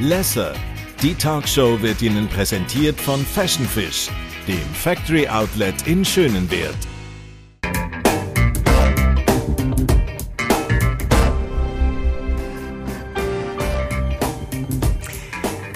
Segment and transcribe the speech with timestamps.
[0.00, 0.54] Lesser.
[1.02, 4.10] Die Talkshow wird Ihnen präsentiert von Fashion Fish,
[4.48, 6.74] dem Factory Outlet in Schönenwert.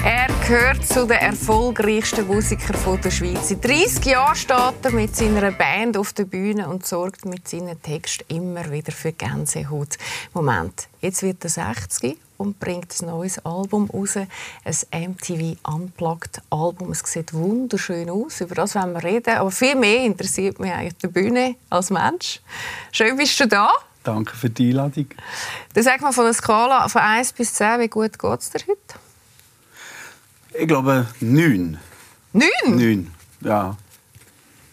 [0.05, 3.51] Er gehört zu den erfolgreichsten Musikern der Schweiz.
[3.51, 7.81] Seit 30 Jahren steht er mit seiner Band auf der Bühne und sorgt mit seinen
[7.83, 9.97] Texten immer wieder für Gänsehaut.
[10.35, 16.93] Moment, jetzt wird er 60 und bringt ein neues Album raus, ein MTV Unplugged Album.
[16.93, 19.37] Es sieht wunderschön aus, über das wollen wir reden.
[19.37, 22.41] Aber viel mehr interessiert mich eigentlich die Bühne als Mensch.
[22.93, 23.71] Schön bist du da.
[24.05, 25.09] Danke für die Einladung.
[25.75, 28.61] Dann sag mal von der Skala von 1 bis 10, wie gut geht es dir
[28.67, 28.95] heute?
[30.55, 31.79] Ich glaube, neun.
[32.33, 32.51] Neun?
[32.67, 33.77] Neun, ja.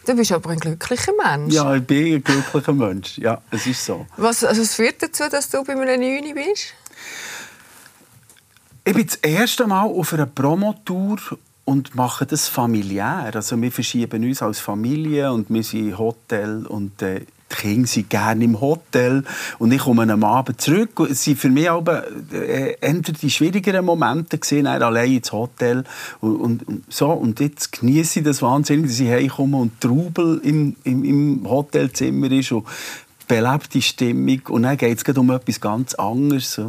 [0.06, 1.54] Du bist aber ein glücklicher Mensch.
[1.54, 3.18] Ja, ich bin ein glücklicher Mensch.
[3.18, 4.06] Ja, es ist so.
[4.18, 6.74] Was, also was führt dazu, dass du bei einem Neun bist?
[8.88, 11.18] Ich bin das erste Mal auf einer Promotour
[11.66, 13.32] und mache das familiär.
[13.34, 17.88] Also wir verschieben uns als Familie und wir sind im Hotel und äh, die Kinder
[17.88, 19.24] sind gerne im Hotel
[19.58, 21.00] und ich komme am Abend zurück.
[21.10, 25.84] Es waren für mich aber äh, eher die schwierigeren Momente gesehen, allein ins Hotel
[26.22, 27.10] und, und, und, so.
[27.10, 32.32] Und jetzt genieße ich das wahnsinnig, dass ich heimkomme und Trubel im, im, im Hotelzimmer
[32.32, 32.66] ist und
[33.28, 36.62] belebte Stimmung und dann geht es um etwas ganz anderes.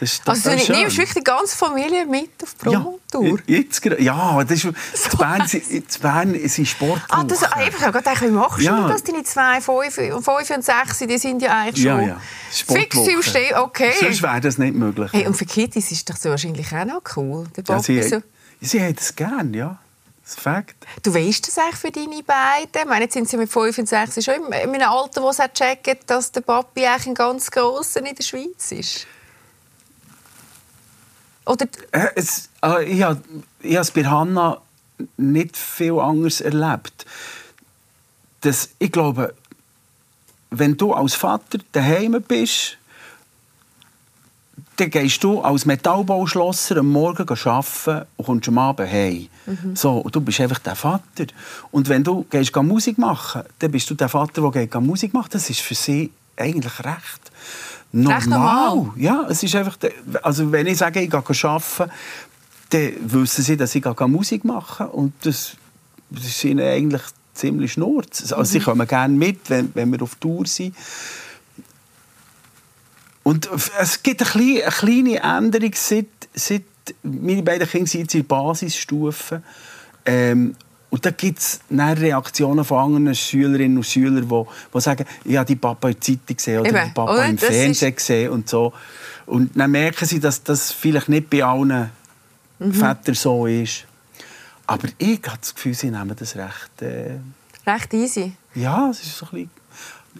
[0.00, 3.38] Das, das, also das du nimmst wirklich die ganze Familie mit auf die Promotour?
[3.46, 5.46] Ja, jetzt, ja das ist, so Bern,
[6.00, 7.02] Bern sind Sport.
[7.08, 8.88] Ah, das, ich habe gedacht, wie machst du ja.
[8.88, 9.04] das?
[9.04, 12.20] Deine zwei, fünf, fünf und sechs, die sind ja eigentlich schon ja, ja.
[12.50, 13.56] fix im Stehen.
[13.56, 13.92] Okay.
[14.00, 15.12] Sonst wäre das nicht möglich.
[15.12, 17.46] Hey, und für Kittis ist das wahrscheinlich auch noch cool.
[17.56, 18.22] Der ja, sie, so.
[18.60, 19.78] sie hat es gerne, ja.
[20.24, 20.86] Das Fakt.
[21.02, 22.70] Du weißt das eigentlich für deine beiden?
[22.74, 25.46] Ich meine, jetzt sind sie mit 5 und 6 schon in einem Alter, wo sie
[25.52, 29.06] checken, dass der Papi eigentlich ein ganz grosser in der Schweiz ist.
[31.44, 31.66] Oder?
[31.92, 33.20] Äh, es, äh, ich habe
[33.62, 34.62] es bei Hanna
[35.18, 37.04] nicht viel anders erlebt.
[38.40, 39.34] Das, ich glaube,
[40.50, 42.78] wenn du als Vater daheim bist,
[44.76, 49.28] dann gehst du als Metallbauschlosser am Morgen arbeiten und kommst am Abend heim.
[49.46, 49.76] Mhm.
[49.76, 51.26] So, und du bist einfach der Vater.
[51.70, 55.28] Und wenn du gehst Musik machen dann bist du der Vater, der geht Musik machen
[55.32, 57.30] Das ist für sie eigentlich recht
[57.92, 58.26] normal.
[58.26, 58.90] normal.
[58.96, 59.78] Ja, es ist einfach,
[60.22, 61.92] also wenn ich sage, ich gehe arbeiten,
[62.70, 65.56] dann wissen sie, dass ich Musik mache und das,
[66.10, 67.02] das ist ihnen eigentlich
[67.34, 68.22] ziemlich schnurz.
[68.22, 68.44] Also mhm.
[68.44, 70.74] sie kommen gerne mit, wenn, wenn wir auf Tour sind.
[73.24, 73.48] Und
[73.80, 76.62] es gibt eine kleine, Änderung, seit, seit
[77.02, 79.42] meine beiden Kinder sind in der Basisstufe.
[80.04, 80.54] Ähm,
[80.90, 85.46] und da gibt es Reaktionen von anderen Schülerinnen und Schülern, die, die sagen, ich habe
[85.46, 86.84] die Papa in der Zeitung gesehen oder Eben.
[86.84, 87.26] die Papa oder?
[87.26, 88.72] im das Fernsehen gesehen und so.
[89.26, 91.90] Und dann merken sie, dass das vielleicht nicht bei allen
[92.58, 92.74] mhm.
[92.74, 93.86] Vätern so ist.
[94.66, 96.82] Aber ich habe das Gefühl, sie nehmen das recht...
[96.82, 97.16] Äh,
[97.66, 98.32] recht easy?
[98.54, 99.50] Ja, es ist so ein bisschen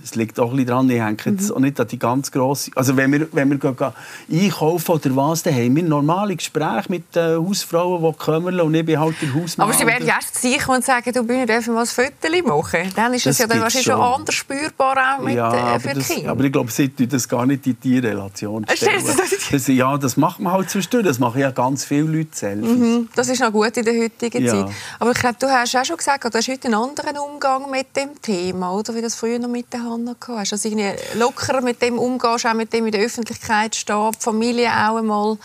[0.02, 1.56] es liegt auch ein dran, ich hänge jetzt mhm.
[1.56, 2.70] auch nicht an die ganz grosse...
[2.74, 3.92] Also wenn wir, wenn wir gehen, gehen
[4.30, 8.84] einkaufen oder was, dann haben wir normale Gespräche mit den Hausfrauen, die kommen und ich
[8.84, 9.68] bin halt der Hausmann.
[9.68, 12.92] Aber sie werden erst sicher und sagen, du Bühne dürfen mal ein Foto machen.
[12.94, 16.08] Dann ist es ja dann wahrscheinlich schon anders spürbar auch mit, ja, äh, für das,
[16.08, 16.30] Kinder.
[16.30, 19.04] Aber ich glaube, sie tun das gar nicht in die Relation stellen.
[19.50, 21.04] Das, ja, das macht man halt zwischendurch.
[21.04, 22.68] Das machen ja ganz viele Leute selbst.
[22.68, 24.52] Mhm, das ist noch gut in der heutigen ja.
[24.52, 24.74] Zeit.
[24.98, 27.94] Aber ich glaube, du hast auch schon gesagt, du hast heute einen anderen Umgang mit
[27.96, 28.94] dem Thema, oder?
[28.94, 30.52] Wie das früher noch mit der Hanna gehabt hast.
[30.52, 34.68] Also irgendwie lockerer mit dem umgehst, auch mit dem in der Öffentlichkeit stehen, die Familie
[34.68, 35.38] auch einmal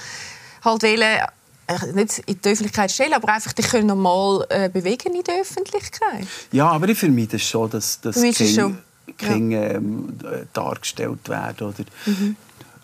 [0.64, 1.20] halt wollen,
[1.68, 5.42] äh, nicht in die Öffentlichkeit stellen, aber einfach dich können normal äh, bewegen in der
[5.42, 6.28] Öffentlichkeit.
[6.52, 8.72] Ja, aber ich vermeide es schon, dass, dass Kinder,
[9.18, 10.18] Kinder ähm,
[10.54, 11.68] dargestellt werden.
[11.68, 12.36] Oder mhm.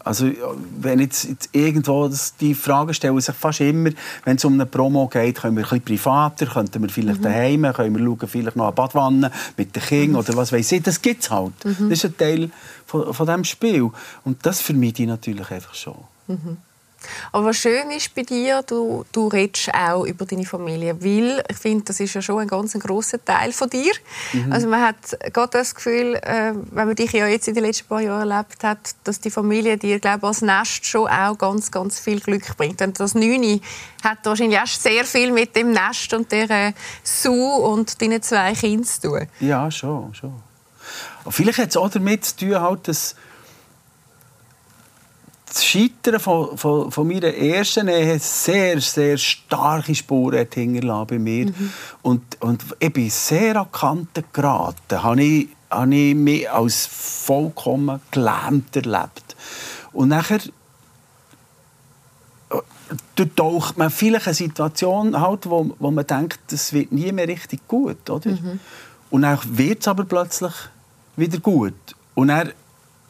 [0.05, 0.31] Also
[0.79, 3.89] wenn jetzt, jetzt irgendwo das, die Frage stellen sich fast immer,
[4.23, 7.23] wenn es um eine Promo geht, können wir ein bisschen privater, könnten wir vielleicht mhm.
[7.23, 10.17] daheim, können wir schauen, vielleicht noch eine Badwanne mit den Kindern mhm.
[10.17, 10.83] oder was weiß ich.
[10.83, 11.53] Das gibt es halt.
[11.66, 11.89] Mhm.
[11.89, 12.51] Das ist ein Teil
[12.85, 13.89] von, von diesem Spiel.
[14.23, 15.97] Und das vermeide ich natürlich einfach schon.
[16.27, 16.57] Mhm.
[17.31, 21.57] Aber was schön ist bei dir, du, du redest auch über deine Familie, weil ich
[21.57, 23.93] finde, das ist ja schon ein ganz grosser Teil von dir.
[24.34, 24.52] Mhm.
[24.52, 24.96] Also man hat
[25.34, 28.63] gerade das Gefühl, äh, wenn man dich ja jetzt in den letzten paar Jahren erlebt
[28.63, 32.81] hat, dass die Familie dir, glaube als Nest schon auch ganz, ganz viel Glück bringt.
[32.81, 33.59] Und das Neune
[34.03, 36.73] hat wahrscheinlich auch sehr viel mit dem Nest und der äh,
[37.03, 39.28] Sue und deinen zwei Kindern zu tun.
[39.40, 40.34] Ja, schon, schon.
[41.29, 43.16] Vielleicht hat es auch damit zu tun, halt, dass
[45.55, 51.46] das Scheitern von, von, von meiner ersten Ehe sehr, sehr starke Spuren hinterlassen bei mir.
[51.46, 51.73] Mhm.
[52.02, 55.02] Und, und ich bin sehr an Kanten geraten.
[55.02, 59.35] Habe ich, habe ich mich als vollkommen gelähmt erlebt.
[59.93, 60.41] Und nachher
[63.37, 67.66] taucht man vielleicht eine Situation halt, wo, wo man denkt, das wird nie mehr richtig
[67.66, 68.31] gut, oder?
[68.31, 68.59] Mhm.
[69.09, 70.53] Und dann wird es aber plötzlich
[71.16, 71.96] wieder gut.
[72.13, 72.52] Und dann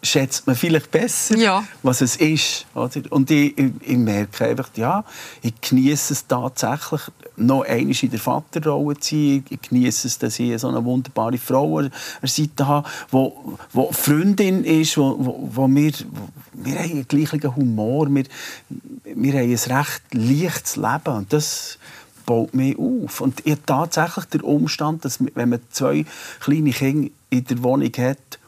[0.05, 1.63] schätzt man vielleicht besser, ja.
[1.83, 2.65] was es ist.
[2.73, 3.01] Oder?
[3.09, 5.03] Und ich, ich, ich, merke einfach, ja,
[5.41, 7.01] ich genieße es tatsächlich,
[7.37, 9.45] noch einmal in der Vaterrolle zu sein.
[9.49, 11.91] Ich genieße es, dass ich so eine wunderbare Frau an
[12.21, 15.91] der Seite habe, die, Freundin ist, wo, wo, wo wir,
[16.53, 18.25] wir haben einen gleichen Humor, wir,
[19.03, 21.77] wir haben ein recht leichtes Leben und das
[22.25, 23.21] baut mich auf.
[23.21, 26.05] Und ich tatsächlich der Umstand, dass wenn man zwei
[26.39, 28.39] kleine Kinder in der Wohnung hat,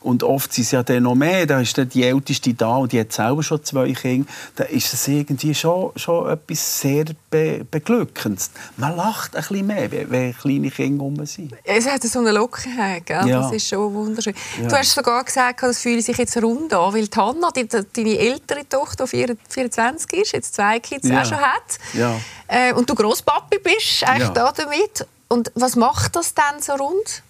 [0.00, 1.44] und oft sind es ja dann noch mehr.
[1.46, 4.30] Da ist dann die Älteste da und die hat selber schon zwei Kinder.
[4.54, 8.50] Da ist es irgendwie schon, schon etwas sehr be beglückendes.
[8.76, 11.52] Man lacht ein bisschen mehr, wenn kleine Kinder rum sind.
[11.64, 13.26] Es hat so eine Lockerheit, gell?
[13.26, 13.42] Ja.
[13.42, 14.34] das ist schon wunderschön.
[14.62, 14.68] Ja.
[14.68, 18.68] Du hast sogar gesagt, das fühle sich jetzt rund an, weil Hanna, die, deine ältere
[18.68, 21.22] Tochter, die 24 ist, jetzt zwei Kids ja.
[21.22, 21.78] auch schon hat,
[22.46, 25.06] äh, und du Grosspapi bist, eigentlich da damit.
[25.28, 27.22] Und was macht das dann so rund?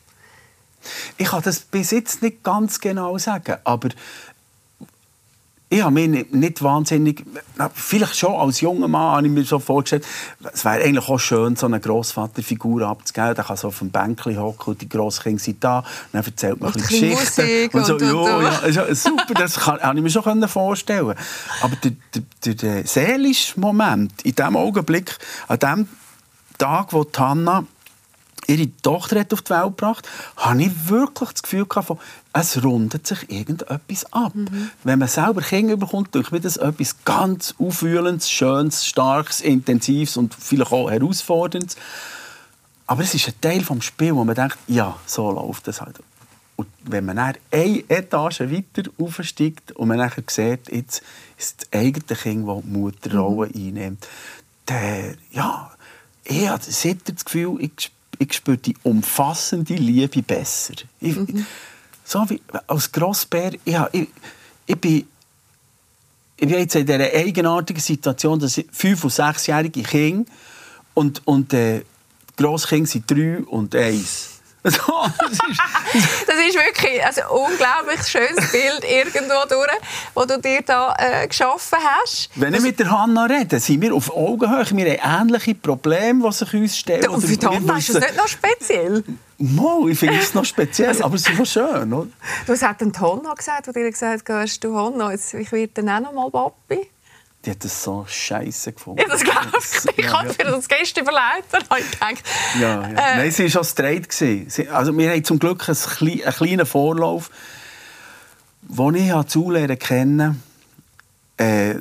[1.17, 3.89] Ich kann das bis jetzt nicht ganz genau sagen, aber
[5.71, 7.25] ich habe mir nicht, wahnsinnig,
[7.75, 10.07] vielleicht schon als junger Mann habe ich mir so vorgestellt,
[10.51, 13.35] es wäre eigentlich auch schön, so eine Grossvaterfigur abzugeben.
[13.35, 15.81] Der kann so auf dem Bänkchen hocken und die Grosskinder sind da.
[15.81, 17.77] Und dann erzählt man ein bisschen Geschichten.
[17.77, 21.15] Und so, und, und, ja, ja, super, das kann, habe ich mir schon vorstellen
[21.61, 21.93] Aber der,
[22.45, 25.19] der, der seelische Moment, in dem Augenblick,
[25.49, 25.89] an dem
[26.57, 27.67] Tag, wo Hanna
[28.49, 31.93] ihre Tochter hat auf die Welt gebracht habe ich wirklich das Gefühl gehabt,
[32.33, 34.35] es rundet sich irgendetwas ab.
[34.35, 34.71] Mhm.
[34.85, 40.35] Wenn man selber Kinder bekommt, denke ich, das etwas ganz Aufwühlendes, Schönes, Starkes, Intensives und
[40.35, 41.77] vielleicht auch Herausforderndes.
[42.87, 46.01] Aber es ist ein Teil des Spiels, wo man denkt, ja, so läuft das halt.
[46.57, 51.03] Und wenn man dann eine Etage weiter aufsteigt und man dann sieht, jetzt
[51.37, 53.67] ist das eigene Kind, das die Mutterrolle mhm.
[53.67, 54.09] einnimmt,
[54.67, 55.71] dann, ja,
[56.25, 56.63] ich habe
[57.05, 60.75] das Gefühl, ich ich spüre die umfassende Liebe besser.
[61.01, 61.47] Ich, mhm.
[62.05, 64.09] So wie als Grossbär, ich, ich,
[64.67, 65.07] ich bin
[66.41, 70.31] ich bin jetzt in dieser eigenartigen Situation, dass fünf- und sechsjährige Kinder
[70.95, 71.83] und, und äh,
[72.37, 74.38] Grosskinder sind drei und eins.
[74.63, 74.83] das, ist,
[76.27, 79.69] das ist wirklich ein unglaublich schönes Bild irgendwo durch,
[80.15, 82.31] das du dir da äh, geschaffen hast.
[82.35, 84.67] Wenn ich mit der Hanna rede, sind wir auf Augenhöhe.
[84.71, 87.09] Wir haben ähnliche Probleme, die sich uns stellen.
[87.09, 89.05] Und für die Hanna ist das nicht noch speziell?
[89.39, 91.93] Mo, ich finde es noch speziell, also, aber es ist schön.
[91.93, 92.09] Oder?
[92.47, 95.89] Was hat denn Hanna gesagt, wo dir gesagt hast, du Hanna, jetzt, ich werde dann
[95.89, 96.91] auch noch mal Papi?
[97.49, 99.01] Die hat das so scheiße gefunden.
[99.01, 99.99] Ja, das glaube ich.
[99.99, 102.23] Ich ja, habe mir das gestern überlegt und habe gedacht...
[102.61, 102.89] Ja, ja.
[102.89, 104.13] Äh, Nein, sie war schon straight.
[104.13, 107.31] Sie, also wir haben zum Glück einen, einen kleinen Vorlauf,
[108.61, 110.43] wo ich zulernen kennen
[111.39, 111.77] äh,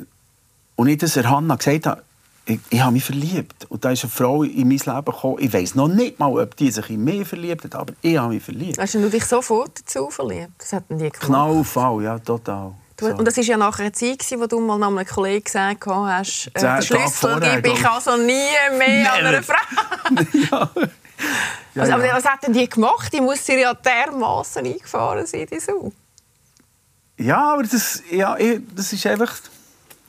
[0.76, 2.02] und ich das der Hanna gesagt habe,
[2.46, 3.66] ich, ich habe mich verliebt.
[3.68, 5.36] Und da ist eine Frau in mein Leben gekommen.
[5.38, 8.32] Ich weiß noch nicht mal, ob die sich in mich verliebt hat, aber ich habe
[8.32, 8.78] mich verliebt.
[8.78, 10.52] Hast du dich sofort dazu verliebt?
[10.56, 11.20] Das hatten die gemacht.
[11.20, 12.72] Knallfall, ja, total.
[12.98, 13.06] Du.
[13.14, 16.60] Und das war ja nachher eine Zeit, wo du mal einem Kollegen gesagt hast, äh,
[16.60, 18.42] den Schlüssel gebe ich also nie
[18.76, 19.54] mehr an eine Frau.
[20.50, 20.70] ja.
[21.74, 23.12] Ja, also, aber was hat denn die gemacht?
[23.12, 25.92] Die muss sie ja dermaßen eingefahren sein, die Sau.
[27.16, 28.36] Ja, aber das, ja,
[28.74, 29.32] das ist einfach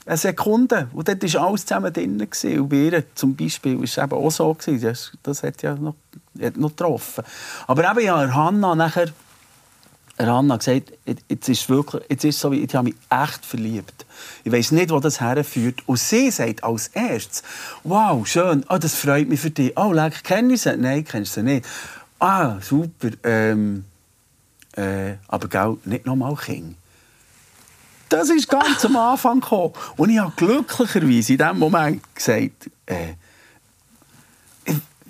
[0.06, 0.88] eine Sekunde.
[0.94, 2.19] Und dort war alles zusammen drin.
[2.21, 4.56] Und bei ihr zum Beispiel war es eben auch so.
[4.66, 5.95] Das, das hat ja noch,
[6.42, 7.23] hat noch getroffen.
[7.68, 9.09] Aber eben, ja, Hanna nachher
[10.19, 10.92] Ranna gesagt,
[11.30, 14.06] jetzt ist wirklich, jetzt ist so, ich habe mich echt verliebt.
[14.44, 15.81] Ich weiß nicht, wo das herführt.
[15.85, 17.44] Und sie sagt als erstes,
[17.83, 19.78] wow, schön, oh, das freut mich für dich.
[19.78, 20.76] Oh, leck, kenne ich sie?
[20.76, 21.66] Nein, kennst du sie nicht.
[22.19, 23.09] Ah, super.
[23.23, 23.85] Ähm,
[24.76, 26.76] äh, aber gell, nicht nochmal Kind.
[28.09, 29.73] Das ist ganz am Anfang gekommen.
[29.95, 33.14] Und ich habe glücklicherweise in diesem Moment gesagt, äh,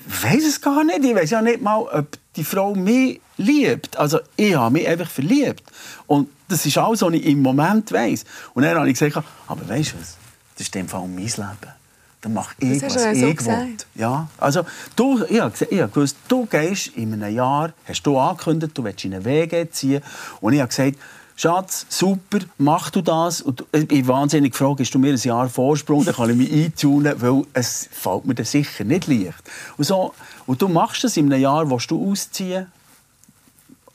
[0.09, 1.03] weiß es gar nicht.
[1.03, 3.97] Ich weiß ja nicht mal, ob die Frau mich liebt.
[3.97, 5.63] Also ich habe mich einfach verliebt.
[6.07, 8.25] Und das ist alles, was ich im Moment weiß.
[8.53, 10.17] Und dann habe ich gesagt, aber weißt du was,
[10.55, 11.73] das ist in dem Fall mein Leben.
[12.21, 13.77] Dann mache ich, was ich so will.
[13.95, 18.17] Ja, also du, ich habe, ich habe gewusst, du gehst in einem Jahr, hast du
[18.17, 20.01] angekündigt, du willst in einen Weg ziehen.
[20.41, 20.97] Und ich habe gesagt,
[21.39, 23.41] Schatz, super, mach du das.
[23.41, 26.51] Und ich bin wahnsinnig gefragt, hast du mir ein Jahr Vorsprung, dann kann ich mich
[26.51, 29.41] eintunen, weil es fällt mir dann sicher nicht leicht.
[29.77, 30.13] Und, so,
[30.45, 32.67] und du machst das in einem Jahr, willst du ausziehen,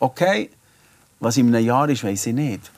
[0.00, 0.48] okay,
[1.20, 2.70] was in einem Jahr ist, weiß ich nicht.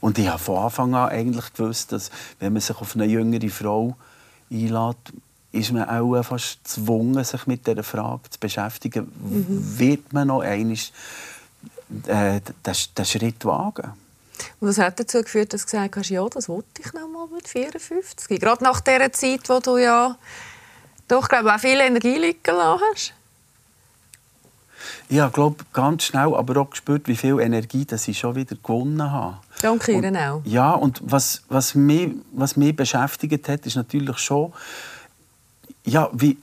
[0.00, 3.48] Und ich habe von Anfang an eigentlich gewusst, dass wenn man sich auf eine jüngere
[3.48, 3.96] Frau
[4.50, 4.96] einlädt,
[5.52, 9.12] ist man auch fast gezwungen, sich mit dieser Frage zu beschäftigen.
[9.22, 9.78] Mhm.
[9.78, 10.76] Wird man noch einmal
[12.06, 13.92] äh, den, Schritt wagen?
[14.60, 17.26] Und was hat dazu geführt, dass du gesagt hast, ja, das wollte ich noch mal
[17.28, 18.40] mit 54?
[18.40, 20.16] Gerade nach dieser Zeit, wo du ja
[21.08, 23.14] doch, glaube auch viel Energie liegen lassen hast.
[25.08, 29.10] Ich habe ganz schnell aber auch gespürt, wie viel Energie dass ich schon wieder gewonnen
[29.10, 29.38] habe.
[29.60, 30.42] Danke Ihnen auch.
[30.44, 34.52] Ja, und was, was, mich, was mich beschäftigt hat, ist natürlich schon,
[35.84, 36.36] ja, wie,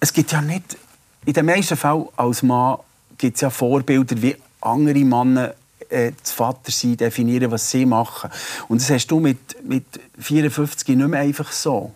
[0.00, 0.78] es gibt ja nicht,
[1.28, 2.78] in den meisten Fällen als Mann
[3.18, 5.54] gibt es ja Vorbilder, wie andere Männer
[5.90, 8.30] äh, das Vatersein definieren, was sie machen.
[8.68, 9.84] Und das hast du mit, mit
[10.18, 11.92] 54 nicht mehr einfach so.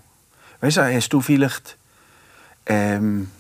[0.60, 1.78] Weißt du, hast du vielleicht
[2.66, 3.30] ähm,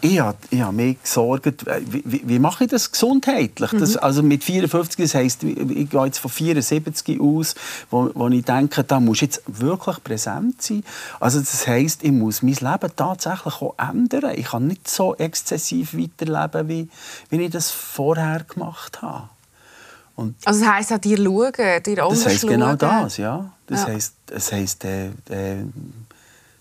[0.00, 3.70] ich habe, ich habe mich gesorgt, wie, wie, mache ich das gesundheitlich?
[3.70, 4.00] Das, mhm.
[4.00, 7.54] also mit 54, das heisst, ich gehe jetzt von 74 aus,
[7.90, 10.84] wo, wo ich denke, da muss jetzt wirklich präsent sein.
[11.20, 14.32] Also das heisst, ich muss mein Leben tatsächlich auch ändern.
[14.36, 16.88] Ich kann nicht so exzessiv weiterleben, wie,
[17.30, 19.28] wie ich das vorher gemacht habe.
[20.16, 21.52] Und also das heisst auch dir schauen,
[21.86, 23.52] dir Das heisst genau das, ja.
[23.68, 23.88] Das ja.
[23.88, 25.64] heisst, das heisst äh, äh,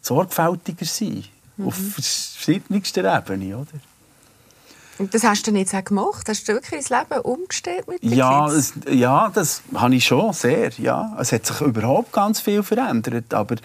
[0.01, 1.24] sorgfältiger sein.
[1.57, 1.67] Mhm.
[1.67, 3.67] Auf verschiedensten Ebenen, oder?
[4.99, 6.27] Und das hast du nicht so gemacht?
[6.27, 10.33] Hast du wirklich das Leben umgestellt mit den ja, es, ja, das habe ich schon,
[10.33, 10.71] sehr.
[10.77, 11.15] Ja.
[11.19, 13.57] Es hat sich überhaupt ganz viel verändert, aber,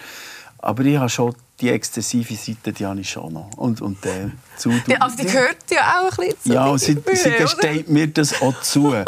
[0.58, 3.50] aber ich habe schon die exzessive Seite, die habe ich schon noch.
[3.56, 6.78] Und, und, äh, zu, ja, also die gehört ja auch ein bisschen zu Ja, und
[6.78, 8.94] sie, sie gesteht mir das auch zu.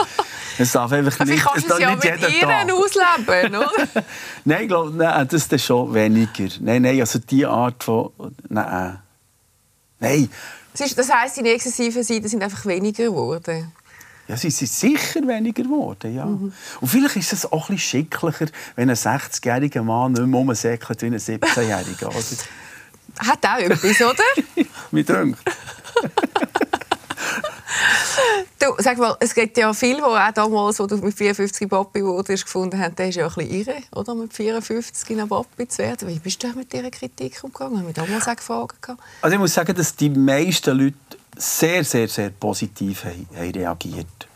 [0.59, 3.71] Es darf einfach nicht, kannst du es ja mit ihren ausleben, oder?
[4.45, 6.49] nein, ich glaube, nein, das ist schon weniger.
[6.61, 8.13] Nein, nein, also die Art von...
[8.49, 8.99] Nein.
[9.99, 10.31] Nein.
[10.77, 13.73] Das heisst, die exzessiven Seiten sind einfach weniger geworden?
[14.27, 16.25] Ja, sie sind sicher weniger geworden, ja.
[16.25, 16.53] Mhm.
[16.81, 21.03] Und vielleicht ist es auch ein bisschen schicklicher, wenn ein 60-jähriger Mann nicht mehr rumsäckelt
[21.03, 22.11] wie ein 17-jähriger.
[23.19, 24.67] Hat auch etwas, oder?
[24.91, 25.39] Mir denkt.
[28.59, 32.05] Du, sag mal, es gibt ja viele, die auch damals, wo du mit 54 Papi
[32.05, 34.15] wurdest, gefunden haben, der ist ja ein bisschen irre, oder?
[34.15, 36.09] Mit 54 ein Papi zu werden.
[36.09, 37.79] Wie bist du mit dieser Kritik umgegangen?
[37.79, 38.89] Haben wir damals auch gefragt?
[39.21, 40.97] Also ich muss sagen, dass die meisten Leute
[41.37, 44.29] sehr, sehr, sehr positiv haben, haben reagiert.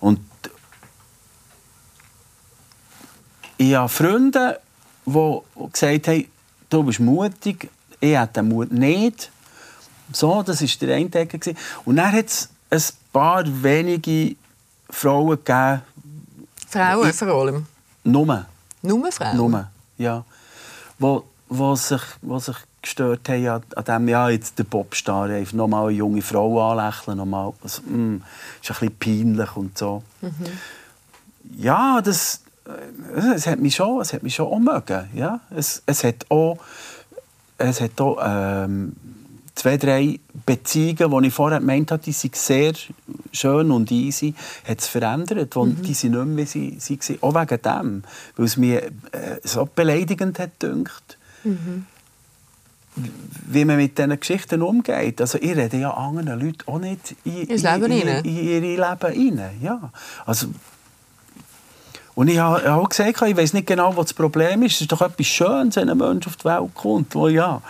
[0.00, 0.20] Und
[3.56, 4.60] ich habe Freunde,
[5.06, 5.38] die
[5.72, 6.28] gesagt haben,
[6.70, 9.30] du bist mutig, ich hätte den Mut nicht.
[10.12, 11.28] So, das war der eine.
[11.84, 14.36] Und dann hat es ein paar wenige
[14.90, 15.82] Frauen gegeben.
[16.68, 17.66] Frauen vor allem?
[18.02, 18.46] Nur.
[18.82, 19.36] Nur Frauen?
[19.36, 20.24] Nur, ja.
[20.98, 25.54] Wo, wo, sich, wo sich gestört haben an, an dem, ja, jetzt der Popstar, einfach
[25.54, 28.16] nochmal eine junge Frau anlächeln, nochmal, also, mm,
[28.60, 30.02] ist ein bisschen peinlich und so.
[30.20, 30.32] Mhm.
[31.56, 35.40] Ja, das, äh, es hat mich schon, es hat mich schon auch mögen, ja.
[35.50, 36.58] Es, es hat auch,
[37.58, 38.96] es hat auch ähm,
[39.54, 42.72] zwei, drei Beziehungen, die ich vorher gemeint habe, die sind sehr
[43.32, 44.34] schön und easy,
[44.66, 45.54] hat es verändert.
[45.54, 45.82] Mhm.
[45.82, 47.36] Die sind nicht mehr, wie sie, sie waren.
[47.36, 48.02] Auch wegen dem.
[48.36, 48.90] Weil es mir äh,
[49.42, 51.18] so beleidigend hat gedacht.
[51.44, 51.86] Mhm.
[53.48, 55.20] Wie man mit diesen Geschichten umgeht.
[55.20, 58.60] Also ich rede ja anderen Leuten auch nicht in, in, Leben in, in, in ihr
[58.60, 59.50] Leben rein.
[59.60, 59.90] Ja.
[60.26, 60.48] Also,
[62.14, 64.76] und ich habe auch gesagt, ich weiß nicht genau, was das Problem ist.
[64.76, 67.14] Es ist doch etwas Schönes, wenn ein Mensch auf die Welt kommt.
[67.16, 67.60] Wo, ja,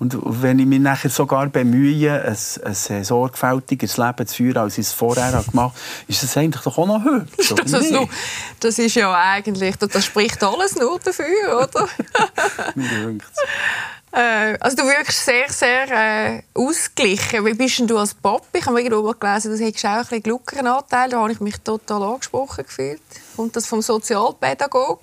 [0.00, 4.86] und wenn ich mich nachher sogar bemühe, ein, ein sorgfältigeres Leben zu führen, als ich
[4.86, 5.74] es vorher gemacht habe,
[6.08, 8.08] ist das eigentlich doch auch noch hübsch, das, ist nur,
[8.60, 11.88] das ist ja eigentlich, das spricht alles nur dafür, oder?
[12.74, 13.18] Mir
[14.12, 17.44] äh, also du wirkst sehr, sehr äh, ausgeglichen.
[17.44, 18.58] Wie bist denn du als Papi?
[18.58, 21.08] Ich habe irgendwo gelesen, du hättest auch ein bisschen Gluckeranteil.
[21.10, 23.00] Da habe ich mich total angesprochen gefühlt.
[23.34, 25.00] Kommt das vom Sozialpädagogen?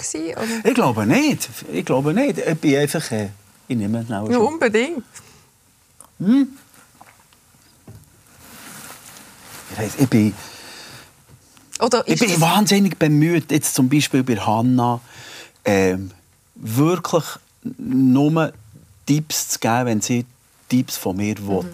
[0.63, 1.49] Ich glaube nicht.
[1.73, 2.37] Ich glaube nicht.
[2.37, 3.11] Ich bin einfach...
[3.11, 3.31] Äh
[3.71, 5.03] ich nehme schnell ja, unbedingt.
[6.19, 6.47] Hm?
[9.71, 10.33] Ich, weiss, ich bin,
[12.05, 14.99] ich bin wahnsinnig bemüht, jetzt zum Beispiel bei Hanna,
[15.63, 16.11] ähm,
[16.55, 17.23] wirklich
[17.77, 18.51] nur
[19.05, 20.25] Tipps zu geben, wenn sie
[20.67, 21.47] Tipps von mir mhm.
[21.47, 21.73] will.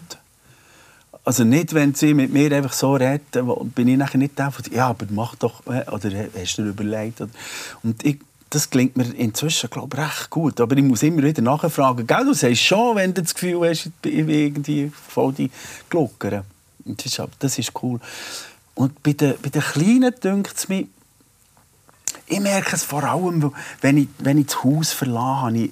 [1.25, 4.73] Also nicht, wenn sie mit mir einfach so reden, bin ich nachher nicht der, der
[4.73, 7.21] ja, aber mach doch, oder hast du dir überlegt.
[7.83, 10.61] Und ich das klingt mir inzwischen glaube ich, recht gut.
[10.61, 12.07] Aber ich muss immer wieder nachfragen.
[12.07, 15.51] Gell, du sagst schon, wenn du das Gefühl hast, ich bin irgendwie voll die
[17.05, 17.99] ist, das ist cool.
[18.75, 20.87] Und bei den, bei den Kleinen dünkt es mir,
[22.27, 25.71] ich merke es vor allem, wenn ich, wenn ich das Haus verlasse, habe ich,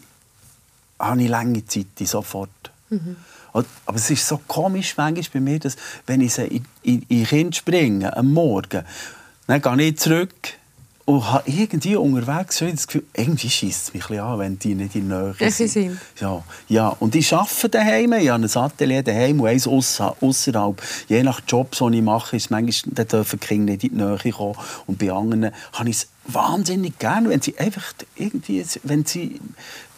[0.99, 2.49] habe ich lange Zeit sofort.
[2.89, 3.15] Mhm.
[3.51, 5.77] Aber es ist so komisch manchmal bei mir, dass
[6.07, 8.83] wenn ich in, in, in Kind springe, am Morgen,
[9.47, 10.33] dann gehe ich zurück
[11.05, 14.73] und habe irgendwie unterwegs schon das Gefühl, irgendwie schießt es mich ein an, wenn die
[14.73, 15.69] nicht in der Nähe sind.
[15.69, 15.99] sind.
[16.19, 20.81] Ja, ja, und ich arbeite daheim, ich habe ein Atelier daheim und eins außerhalb.
[21.07, 24.03] Je nach Job, den ich mache, ist manchmal, dann dürfen die Kinder nicht in die
[24.03, 24.55] Nähe kommen.
[24.87, 29.39] Und bei anderen habe ich es wahnsinnig gerne, wenn sie einfach irgendwie, wenn sie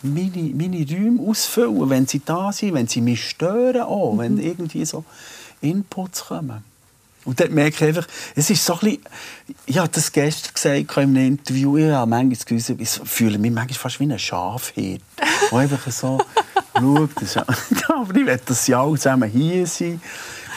[0.02, 4.20] meine, meine Räume ausfüllen, wenn sie da sind, wenn sie mich stören auch, mhm.
[4.20, 5.06] wenn irgendwie so
[5.62, 6.64] Inputs kommen.
[7.28, 9.02] Und dort merke ich einfach, es ist so ein bisschen,
[9.66, 13.52] ich habe das gestern gesagt in einem Interview, ich habe manchmal das ich fühle mich
[13.52, 15.02] manchmal fast wie ein Schafhirt,
[15.52, 16.20] der einfach so
[16.74, 17.10] schaut,
[17.90, 20.02] aber ich will, dass sie alle zusammen hier sind.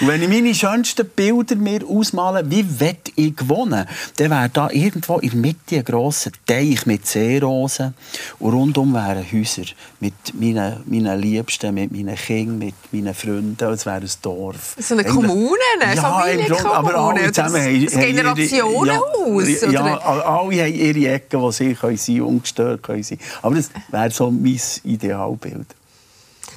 [0.00, 4.70] Und wenn ich meine schönsten Bilder mir ausmale, wie will ich wohnen, dann wäre da
[4.70, 7.92] irgendwo in der Mitte ein grosser Teich mit Seerosen
[8.38, 9.64] und rundum wären Häuser
[10.00, 13.72] mit meinen, meinen Liebsten, mit meinen Kindern, mit meinen Freunden.
[13.72, 14.76] Es wäre ein Dorf.
[14.78, 16.74] So eine Kommune, eine ja, Familienkommune.
[16.74, 19.60] Aber alle zusammen haben, das Generationenhaus.
[19.60, 23.18] Ja, ja, alle haben ihre Ecken, wo sie können sein, ungestört können sein.
[23.42, 25.66] Aber das wäre so mein Idealbild.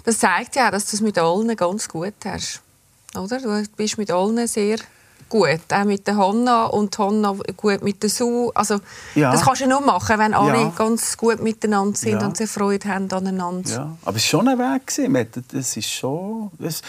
[0.06, 2.63] Das zeigt ja, dass du es mit allen ganz gut hast.
[3.18, 3.40] Oder?
[3.40, 4.78] Du bist mit allen sehr
[5.30, 5.60] gut.
[5.72, 8.52] Auch mit der Hanna und Hanna gut mit der Sue.
[8.54, 8.80] Also,
[9.16, 9.32] ja.
[9.32, 10.74] Das kannst du nur machen, wenn alle ja.
[10.76, 12.28] ganz gut miteinander sind ja.
[12.28, 13.98] und sie Freude haben aneinander.
[14.06, 15.44] Aber es war schon ein Weg.
[15.52, 16.52] Das ist schon...
[16.60, 16.82] Das,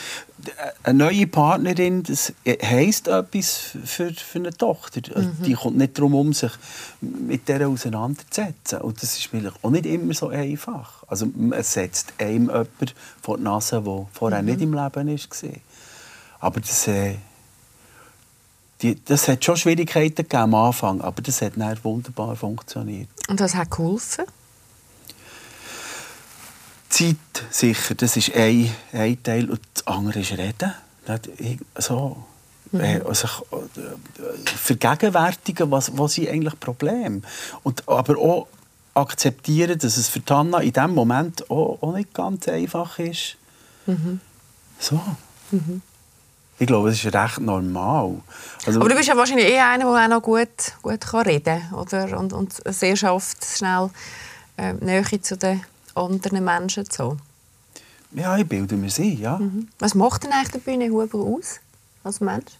[0.82, 5.00] eine neue Partnerin, das heisst etwas für, für eine Tochter.
[5.14, 5.42] Also, mhm.
[5.42, 6.52] Die kommt nicht darum, um sich
[7.00, 8.82] mit der auseinanderzusetzen.
[8.82, 11.02] Und das ist vielleicht auch nicht immer so einfach.
[11.06, 14.48] Also, es setzt einem jemand vor die Nase, der vorher mhm.
[14.48, 15.12] nicht im Leben war.
[16.44, 17.14] Aber das, äh,
[18.82, 23.08] die, das hat schon Schwierigkeiten gegeben am Anfang, aber das hat dann wunderbar funktioniert.
[23.28, 24.26] Und was hat geholfen?
[26.90, 27.16] Zeit
[27.50, 29.50] sicher, das ist ein, ein Teil.
[29.50, 30.74] Und das andere ist Reden.
[31.78, 32.22] So,
[32.72, 32.80] mhm.
[32.80, 37.22] äh, also, äh, vergegenwärtigen, was, was sind eigentlich Probleme.
[37.62, 38.48] Und, aber auch
[38.92, 43.38] akzeptieren, dass es für Tanna in diesem Moment auch, auch nicht ganz einfach ist.
[43.86, 44.20] Mhm.
[44.78, 45.00] So.
[45.50, 45.80] Mhm.
[46.58, 48.20] Ich glaube, das ist recht normal.
[48.64, 50.48] Also, Aber du bist ja wahrscheinlich eh einer, der auch noch gut,
[50.82, 52.18] gut kann reden kann oder?
[52.18, 53.90] Und, und sehr schafft, schnell
[54.56, 57.16] äh, Nähe zu den anderen Menschen zu
[58.12, 59.38] Ja, ich bilde mir sie, ja.
[59.38, 59.68] Mhm.
[59.80, 61.60] Was macht denn eigentlich der Bühne Huber aus
[62.04, 62.52] als Mensch?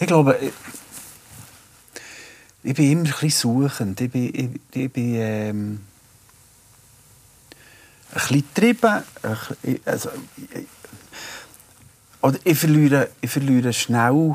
[0.00, 0.52] Ich glaube, ich,
[2.62, 4.00] ich bin immer ein bisschen suchend.
[4.00, 5.80] Ich bin, ich, ich bin ähm,
[8.14, 9.02] bisschen getrieben.
[9.84, 10.10] Also,
[12.20, 14.34] oder ich verliere, ich verliere schnell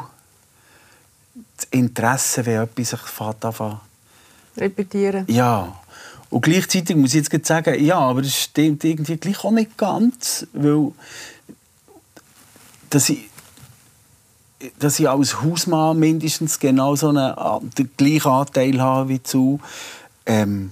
[1.58, 3.80] das Interesse, wenn etwas sich anfängt.
[4.58, 5.26] Repetieren.
[5.28, 5.80] Ja.
[6.30, 10.48] Und gleichzeitig muss ich jetzt sagen, ja, aber das stimmt irgendwie gleich auch nicht ganz,
[10.54, 10.92] weil
[12.90, 13.30] dass ich,
[14.80, 17.34] dass ich als Hausmann mindestens genau so einen,
[17.78, 19.60] den gleichen Anteil habe wie zu.
[20.26, 20.72] Ähm,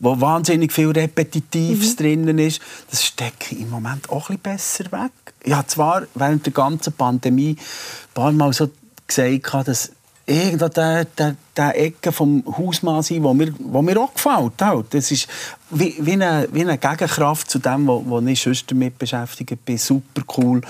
[0.00, 1.96] wo wahnsinnig viel Repetitives mhm.
[1.96, 2.60] drin ist,
[2.90, 5.12] das stecke ich im Moment auch ein besser weg.
[5.44, 8.70] Ich habe zwar während der ganzen Pandemie ein paar Mal so
[9.06, 9.92] gesagt, dass
[10.30, 14.52] irgendwo der, der, der Ecke vom Hausmann sein, wo mir, wo mir auch gefällt.
[14.60, 14.86] Halt.
[14.90, 15.28] Das ist
[15.70, 19.78] wie, wie, eine, wie eine Gegenkraft zu dem, wo, wo ich sonst damit beschäftigt bin.
[19.78, 20.60] Super cool.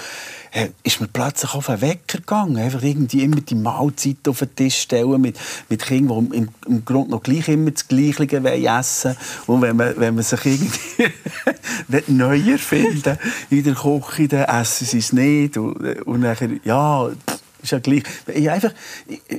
[0.52, 2.56] Äh, ist mir plötzlich auf den Wecker gegangen.
[2.56, 6.84] Einfach irgendwie immer die Mahlzeit auf den Tisch stellen mit, mit Kindern, die im, im
[6.84, 8.26] Grunde noch gleich immer das Gleiche
[8.78, 11.12] essen Und wenn man, wenn man sich irgendwie
[12.12, 13.18] neu erfinden
[13.50, 15.56] in der Küche, dann essen sie es nicht.
[15.56, 17.10] Und, und dann, ja,
[17.62, 18.02] ist ja gleich.
[18.26, 18.72] Ich einfach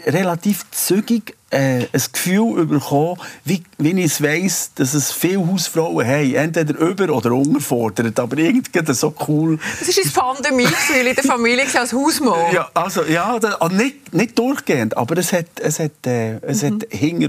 [0.06, 6.08] relativ zügig äh, ein Gefühl bekommen, wie, wie ich es weiss, dass es viele Hausfrauen
[6.08, 6.34] haben.
[6.34, 8.20] Entweder über- oder unterfordert.
[8.20, 9.60] Aber irgendwie so cool.
[9.80, 12.54] Das ist das Pandemie in der Familie als Hausmann.
[12.54, 16.64] Ja, also, ja das, also nicht, nicht durchgehend, aber es hat, es hat, äh, es
[16.64, 16.76] mhm.
[16.76, 17.22] hat hinten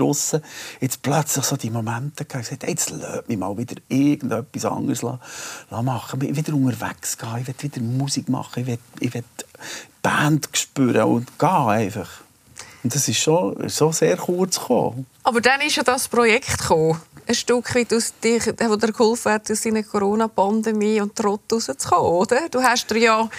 [0.80, 2.22] jetzt plötzlich so die Momente.
[2.22, 6.22] Ich gesagt, jetzt lass mich mal wieder irgendetwas anderes machen.
[6.22, 9.24] Ich will wieder unterwegs gehen, ich will wieder Musik machen, ich will, ich will
[10.02, 12.10] Band spüren und gehen einfach.
[12.82, 15.06] Und das ist schon, so sehr kurz gekommen.
[15.22, 17.00] Aber dann ist ja das Projekt gekommen.
[17.26, 22.10] Ein Stück weit aus dir, wo dir geholfen hat, aus deiner Corona-Pandemie und Trott rauszukommen,
[22.10, 22.48] oder?
[22.48, 23.30] Du hast dir ja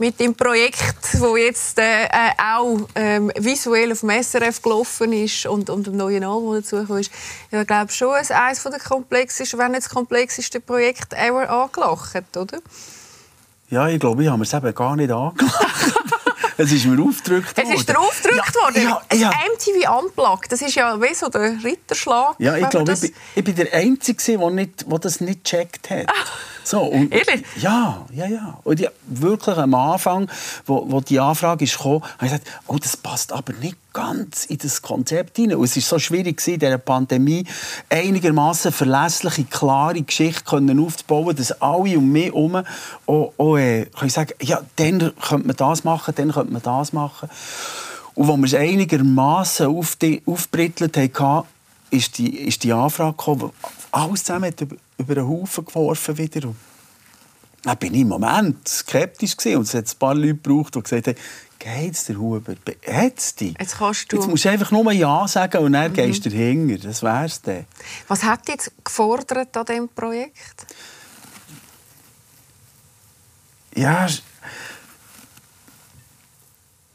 [0.00, 0.78] mit dem Projekt,
[1.12, 6.24] das jetzt äh, auch ähm, visuell auf dem SRF gelaufen ist und, und dem neuen
[6.24, 7.10] Album dazu ist,
[7.50, 12.60] ja, glaube schon eines der komplexesten, wenn nicht das komplexeste Projekt ever angelacht, oder?
[13.70, 15.58] Ja, ich glaube, ich habe es eben gar nicht angelacht.
[16.62, 17.70] Es ist mir aufgedrückt worden.
[17.72, 19.00] Es ist dir aufgedrückt ja, worden?
[19.12, 19.30] Ja, ja.
[19.54, 22.34] MTV Unplugged, das ist ja wie so der Ritterschlag.
[22.38, 26.06] Ja, ich glaube, ich, ich bin der Einzige, der, nicht, der das nicht gecheckt hat.
[26.70, 27.44] So, und, Ehrlich?
[27.60, 28.56] Ja, ja, ja.
[28.62, 30.30] Und ja, wirklich am Anfang,
[30.66, 34.44] wo, wo die Anfrage ist gekommen, habe ich gesagt, oh, das passt aber nicht ganz
[34.44, 35.56] in das Konzept hinein.
[35.56, 37.44] Und es war so schwierig, in dieser Pandemie
[37.88, 42.62] einigermaßen verlässliche, klare Geschichte können aufzubauen, dass alle um mich herum
[43.04, 46.92] auch, auch, äh, können sagen, ja, dann könnte man das machen, dann könnte man das
[46.92, 47.28] machen.
[48.14, 51.48] Und als wir es einigermaßen auf aufbrittelt haben,
[51.90, 53.50] ist die, ist die Anfrage gekommen,
[53.90, 54.60] alles zusammen hat
[55.00, 56.48] über, den Haufen geworfen wieder.
[56.48, 56.56] Und
[57.62, 59.58] dann bin ich im Moment skeptisch gewesen.
[59.58, 61.16] und es hat ein paar Leute gebraucht, die gesagt haben,
[61.58, 62.54] geht's der Huber?
[62.86, 63.54] Hat's dich?
[63.58, 64.16] Jetzt kannst du...
[64.16, 65.94] Jetzt musst du einfach nur Ja sagen und dann mhm.
[65.94, 66.88] gehst du dahinter.
[66.88, 67.66] Das wär's dann.
[68.08, 70.66] Was hat dich jetzt gefordert an diesem Projekt?
[73.74, 74.06] Ja,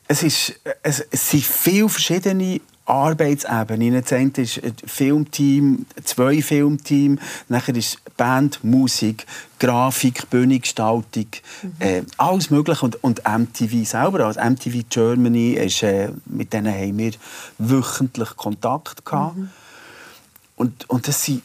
[0.08, 4.02] es, ist, es, es sind viele verschiedene Arbeitsebenen.
[4.02, 7.20] Das eine ist ein Filmteam, zwei Filmteam,
[7.50, 9.26] nachher ist Band, Musik,
[9.60, 11.28] Grafik, Bühnengestaltung,
[11.62, 11.72] mhm.
[11.80, 12.86] äh, alles Mögliche.
[12.86, 17.12] Und, und MTV selber, also MTV Germany, ist, äh, mit denen haben wir
[17.58, 19.38] wöchentlich Kontakt gehabt.
[19.38, 19.50] Mhm.
[20.56, 21.42] Und, und das sind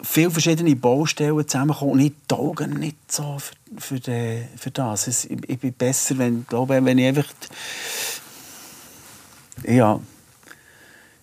[0.00, 5.08] viele verschiedene Baustellen zusammengekommen und ich die Augen nicht so für, für, die, für das.
[5.08, 7.26] Es, ich, ich bin besser, wenn, glaube, wenn ich einfach...
[9.64, 10.00] Ja,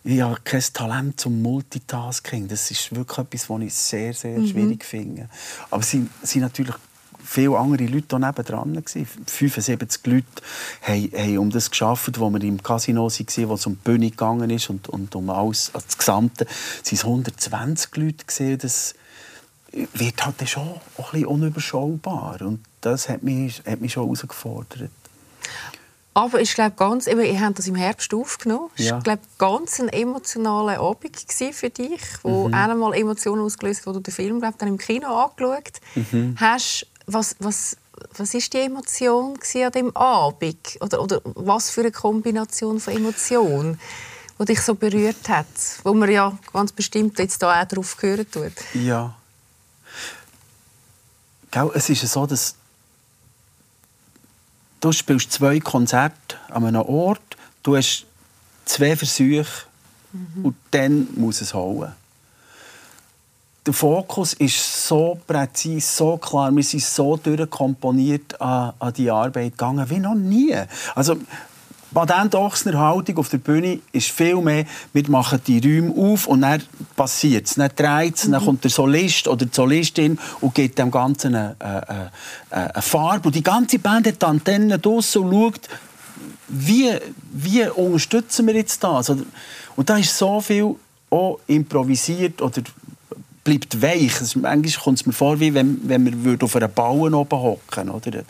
[0.06, 2.48] ich habe kein Talent zum Multitasking.
[2.48, 4.48] Das ist wirklich etwas, was ich sehr, sehr mhm.
[4.48, 5.28] schwierig finde.
[5.72, 6.76] Aber es sind, natürlich
[7.24, 8.84] viele andere Leute da nebendran.
[8.86, 10.26] 75 Leute
[10.84, 14.12] haben, haben um das geschafft, wo wir im Casino waren, wo es um die Bühne
[14.12, 16.46] gegangen ist und, und um alles, also das Gesamte.
[16.84, 18.26] Es waren 120 Leute.
[18.26, 18.60] Gewesen.
[18.60, 18.94] Das
[19.72, 22.44] wird halt schon ein bisschen unüberschaubar.
[22.44, 24.92] Und das hat mich, hat mich schon herausgefordert.
[26.16, 28.70] Aber ich glaube ganz, eben, ihr habt das im Herbst aufgenommen.
[28.78, 28.94] Es ja.
[28.94, 31.14] war glaube ganz ein emotionaler Abend
[31.52, 32.54] für dich, wo mhm.
[32.54, 36.38] einmal Emotionen ausgelöst, wo du den Film glaub, dann im Kino angeschaut mhm.
[36.40, 36.88] hast.
[37.06, 37.76] Was, was,
[38.18, 40.78] was ist die Emotion an dem Abend?
[40.80, 43.78] Oder, oder was für eine Kombination von Emotionen,
[44.40, 45.46] die dich so berührt hat,
[45.84, 48.54] wo man ja ganz bestimmt jetzt da auch drauf hören tut?
[48.74, 49.14] Ja.
[51.74, 52.56] es ist so, dass
[54.86, 58.06] du spielst zwei Konzerte an einem Ort, du hast
[58.66, 59.66] zwei Versuche
[60.14, 60.46] mhm.
[60.46, 61.92] und dann muss es holen.
[63.66, 69.54] Der Fokus ist so präzise, so klar, wir sind so durchkomponiert an, an die Arbeit
[69.54, 70.56] gegangen wie noch nie.
[70.94, 71.16] Also,
[71.96, 76.42] Patent Ochsner Haltung auf der Bühne ist viel mehr, wir machen die Räume auf und
[76.42, 76.62] dann
[76.98, 77.56] passiert es.
[77.56, 78.34] Dann dreht es, mhm.
[78.34, 82.12] dann kommt der Solist oder die Solistin und gibt dem Ganzen eine, eine,
[82.50, 83.30] eine, Farbe.
[83.30, 85.70] Und die ganze Band hat die Antennen draussen und schaut,
[86.50, 86.92] wie,
[87.32, 89.10] wie unterstützen wir jetzt das?
[89.10, 90.76] Und da ist so viel
[91.10, 92.62] auch improvisiert oder
[93.46, 94.12] bleibt weich.
[94.36, 97.90] Manchmal kommt es mir vor, wie wenn, wenn wir auf einer Bauen oben hocken.
[97.90, 98.24] Oder?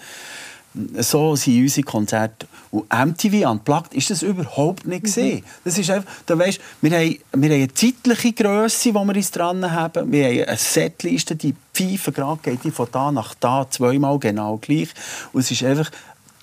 [0.99, 2.47] So sind unsere Konzerte.
[2.71, 5.39] Und MTV Unplugged ist das überhaupt nicht gesehen.
[5.39, 5.43] Mhm.
[5.63, 9.31] Das ist einfach, da weißt, wir, haben, wir haben eine zeitliche Größe, die wir uns
[9.31, 10.11] dran haben.
[10.11, 14.57] Wir haben eine Setliste, die Pfeife gerade geht die von da nach da zweimal genau
[14.57, 14.89] gleich.
[15.31, 15.89] Und es ist einfach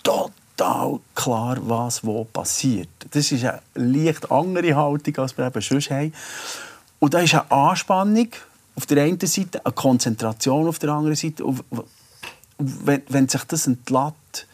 [0.03, 2.89] total klar, was wo passiert.
[3.11, 6.13] Das ist eine leicht andere Haltung, als wir eben sonst haben.
[6.99, 8.29] Und da ist eine Anspannung
[8.75, 11.45] auf der einen Seite, eine Konzentration auf der anderen Seite.
[12.85, 14.47] Wenn, wenn sich das entlädt,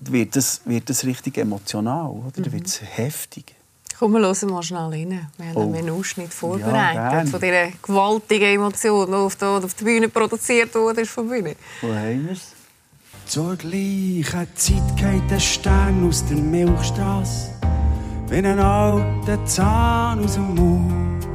[0.00, 2.32] wird das, wird das richtig emotional, oder?
[2.36, 2.42] Mhm.
[2.42, 3.54] Dann wird es heftig.
[3.98, 5.28] Komm, wir hören mal schnell rein.
[5.36, 5.72] Wir haben oh.
[5.72, 10.74] einen Ausschnitt vorbereitet ja, von dieser gewaltigen Emotion, die auf der, auf der Bühne produziert
[10.74, 11.54] wurde von Bühne.
[11.80, 12.52] Wo haben wir es?
[13.26, 17.52] Zur gleichen Zeit geht der Stern aus der Milchstraße,
[18.28, 21.26] wie ein alter Zahn aus dem Mund.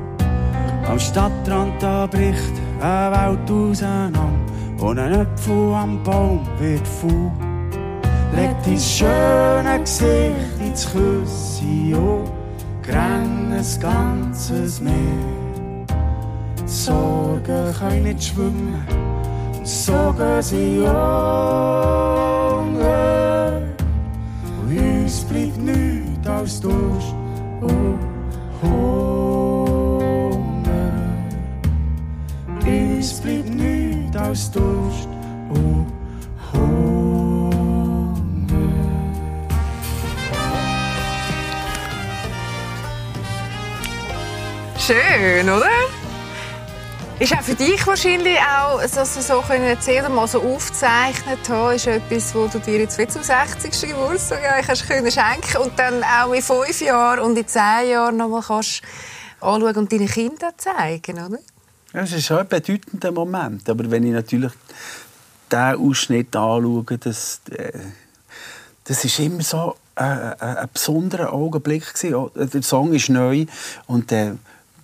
[0.86, 4.37] Am Stadtrand da bricht eine Welt auseinander
[4.80, 7.32] und ein Apfel am Baum wird faul
[8.38, 12.30] legt dein schöne Gesicht ins Küsse und
[12.84, 14.94] grennt ein ganzes Meer.
[16.66, 18.86] Sorgen können nicht schwimmen,
[19.64, 20.98] sorgen sie Hunger.
[24.62, 27.16] Und uns bleibt nichts als Durst
[27.62, 28.00] und
[28.62, 29.17] Hunger.
[34.28, 35.08] Als Durst
[35.50, 35.88] und
[44.78, 45.68] Schön, oder?
[47.20, 51.88] Ist auch für dich wahrscheinlich auch, dass du so erzählen mal so aufgezeichnet hast, ist
[51.88, 53.90] etwas, wo du dir jetzt zum 60.
[53.90, 58.30] Geburtstag hast können schenken und dann auch in fünf Jahren und in zehn Jahren noch
[58.30, 58.82] mal kannst
[59.42, 61.40] anschauen und deinen Kindern zeigen, oder?
[61.98, 63.68] Das ist schon ein bedeutender Moment.
[63.68, 64.52] Aber wenn ich natürlich
[65.52, 67.72] diesen Ausschnitt anschaue, das, äh,
[68.84, 72.30] das ist immer so äh, äh, ein besonderer Augenblick gewesen.
[72.36, 73.48] Der Song ist neu
[73.88, 74.34] und äh,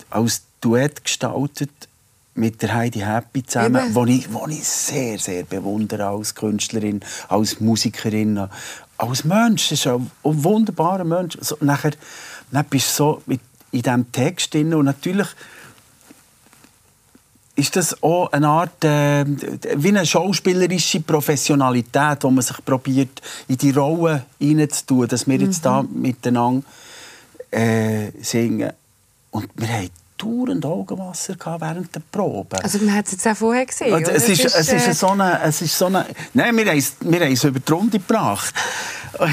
[0.10, 1.70] als Duett gestaltet
[2.34, 7.60] mit der Heidi Happy zusammen, wo ich, wo ich sehr, sehr bewundere als Künstlerin, als
[7.60, 8.50] Musikerin,
[8.98, 9.70] als Mensch.
[9.70, 11.38] Das ist ein wunderbarer Mensch.
[11.42, 11.92] So, nachher,
[12.50, 13.40] dann bist du so in
[13.72, 15.28] diesem Text drin und natürlich
[17.56, 19.26] ist das auch eine Art äh,
[19.76, 25.60] wie eine schauspielerische Professionalität, wo man sich probiert in die Rolle hineinzutun, dass wir jetzt
[25.60, 25.64] mhm.
[25.64, 26.66] da miteinander
[27.52, 28.72] äh, singen
[29.32, 32.64] und wir haben dauernd Augenwasser während der Probe.
[32.64, 34.14] Also man hat es jetzt auch vorher gesehen, oder?
[34.14, 34.94] Es ist, es ist, äh...
[34.94, 36.06] so eine, es ist so eine...
[36.34, 38.54] Nein, wir haben es, wir haben es über die Runde gebracht.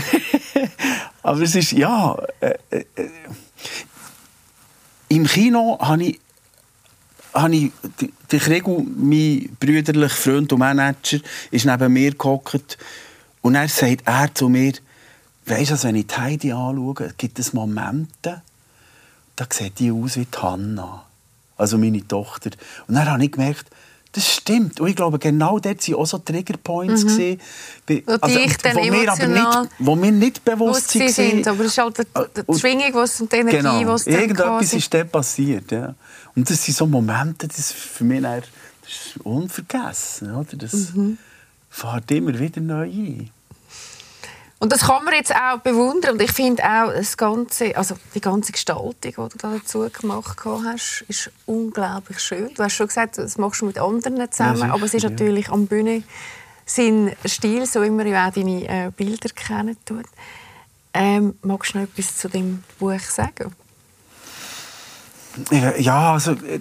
[1.23, 2.17] Aber es ist, ja...
[2.41, 2.85] Äh, äh,
[5.09, 6.21] Im Kino habe ich
[7.35, 7.73] habe ich,
[8.31, 11.19] der Kriegel, mein brüderlicher Freund und Manager,
[11.51, 12.79] ist neben mir gehockt
[13.43, 14.73] und er sagt er zu mir,
[15.47, 18.43] weisst du, wenn ich die Heidi anschaue, gibt es Momente,
[19.37, 21.05] da sieht die aus wie die Hanna,
[21.57, 22.51] also meine Tochter.
[22.87, 23.67] Und dann habe ich gemerkt,
[24.13, 24.81] das stimmt.
[24.81, 27.05] Und ich glaube, genau dort waren auch so Triggerpoints.
[27.05, 27.09] Mhm.
[27.09, 27.41] Gewesen,
[28.21, 31.09] also, wo, wir aber nicht, wo wir nicht bewusst waren.
[31.09, 31.47] sind.
[31.47, 33.97] Aber es ist halt die, die Schwingung und die Energie, genau.
[33.97, 35.71] die Irgendetwas ist dort passiert.
[35.71, 35.95] Ja.
[36.37, 38.45] Und das sind so Momente, das für mich das
[38.91, 40.35] ist unvergessen.
[40.35, 40.57] Oder?
[40.57, 41.19] Das mhm.
[41.69, 43.31] fährt immer wieder neu ein.
[44.59, 46.13] Und das kann man jetzt auch bewundern.
[46.13, 51.05] Und ich finde auch, das ganze, also die ganze Gestaltung, die du dazu gemacht hast,
[51.09, 52.53] ist unglaublich schön.
[52.55, 55.49] Du hast schon gesagt, das machst du mit anderen zusammen, ja, aber es ist natürlich
[55.49, 56.03] am Bühne
[56.67, 60.05] sein Stil, so immer ja auch deine äh, Bilder kennen tut.
[60.93, 63.55] Ähm, magst du noch etwas zu dem Buch sagen?
[65.79, 66.61] Ja, also äh,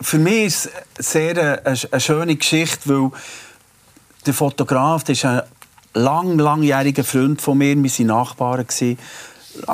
[0.00, 3.10] für mich ist es sehr eine, eine schöne Geschichte, weil
[4.26, 5.42] der Fotograf, der ist ein
[5.94, 8.66] lang, langjähriger Freund von mir, wir waren Nachbarn.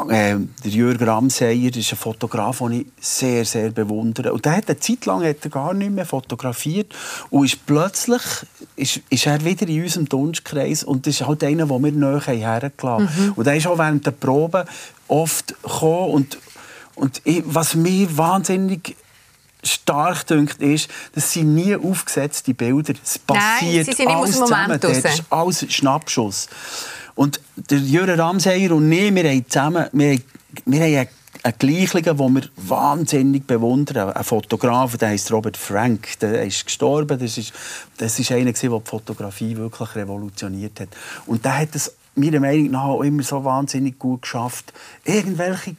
[0.09, 4.33] Äh, der Jürgen Ramseyer ist ein Fotograf, den ich sehr, sehr bewundere.
[4.33, 6.95] Und der hat eine Zeit lang hat er gar nicht mehr fotografiert
[7.29, 8.23] und ist plötzlich
[8.75, 12.21] ist, ist er wieder in unserem Dunstkreis und das ist halt einer, den wir näher
[12.21, 13.27] hergelassen haben.
[13.27, 13.33] Mhm.
[13.37, 14.65] Und er ist auch während der Probe
[15.09, 16.39] oft gekommen und,
[16.97, 18.97] und ich, was mich wahnsinnig
[19.63, 22.95] stark dünkt, ist, das sind nie aufgesetzte Bilder.
[23.03, 24.81] Es passiert Nein, alles zusammen.
[24.81, 26.49] Das ist alles Schnappschuss.
[27.15, 30.23] Und der Jürgen Ramseyer und ich, wir haben zusammen wir haben,
[30.67, 31.09] wir haben
[31.43, 34.11] einen Gleichling, den wir wahnsinnig bewundern.
[34.11, 36.19] Ein Fotograf, der heißt Robert Frank.
[36.21, 37.19] Der ist gestorben.
[37.19, 37.53] Das ist,
[37.99, 40.89] das ist einer, der die Fotografie wirklich revolutioniert hat.
[41.27, 44.73] Und der hat es meiner Meinung nach auch immer so wahnsinnig gut geschafft,
[45.05, 45.77] irgendwelche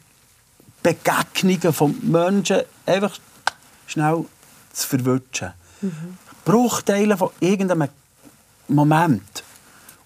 [0.82, 3.18] Begegnungen von Menschen einfach
[3.86, 4.24] schnell
[4.72, 5.52] zu verwutschen.
[5.80, 6.18] Mhm.
[6.44, 7.88] Bruchteile von irgendeinem
[8.68, 9.44] Moment.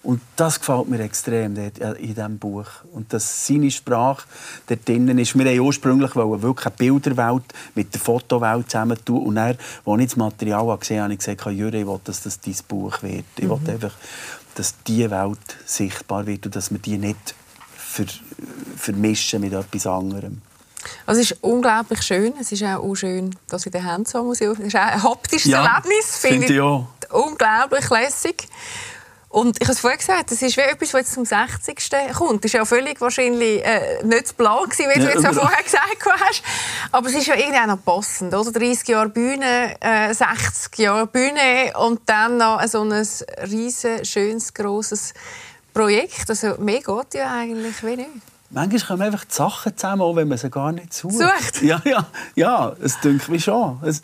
[0.03, 2.67] Und das gefällt mir extrem in diesem Buch.
[2.93, 4.27] Und dass seine Sprache
[4.67, 5.39] dort drinnen ist.
[5.39, 7.45] Wir wollten ursprünglich wirklich eine Bilderwelt
[7.77, 9.27] mit der Fotowelt zusammen tun.
[9.27, 9.57] Und dann,
[9.87, 12.57] als ich das Material gesehen habe, habe ich gesagt, Jürgen, ich will, dass das dein
[12.67, 13.25] Buch wird.
[13.37, 13.71] Ich will mhm.
[13.71, 13.95] einfach,
[14.57, 17.35] dass diese Welt sichtbar wird und dass wir die nicht
[17.77, 18.07] ver
[18.77, 20.43] vermischen mit etwas anderem.
[21.07, 22.35] Also es ist unglaublich schön.
[22.41, 24.57] Es ist auch schön, dass in der Hansa Museum.
[24.61, 26.17] Es ist auch ein haptisches ja, Erlebnis.
[26.17, 26.87] Finde ich auch.
[27.11, 28.49] Unglaublich lässig.
[29.33, 31.91] Und ich habe es vorher gesagt, das ist wie etwas, was jetzt zum 60.
[32.13, 32.45] kommt.
[32.45, 35.63] Das war ja völlig wahrscheinlich äh, nicht zu plan, wie du ja, jetzt ja vorher
[35.63, 36.43] gesagt hast.
[36.93, 38.35] Aber es ist ja irgendwie auch noch passend.
[38.35, 38.53] Oder?
[38.53, 45.15] 30 Jahre Bühne, äh, 60 Jahre Bühne und dann noch so ein riesen, schönes, grosses
[45.73, 46.29] Projekt.
[46.29, 48.11] Also mehr geht ja eigentlich wie nicht.
[48.53, 51.15] Manchmal kommen einfach die Sachen zusammen, auch wenn man sie gar nicht sucht.
[51.15, 51.63] Sucht?
[51.63, 53.81] Ja, ja, ja, es denke mich schon.
[53.83, 54.03] Es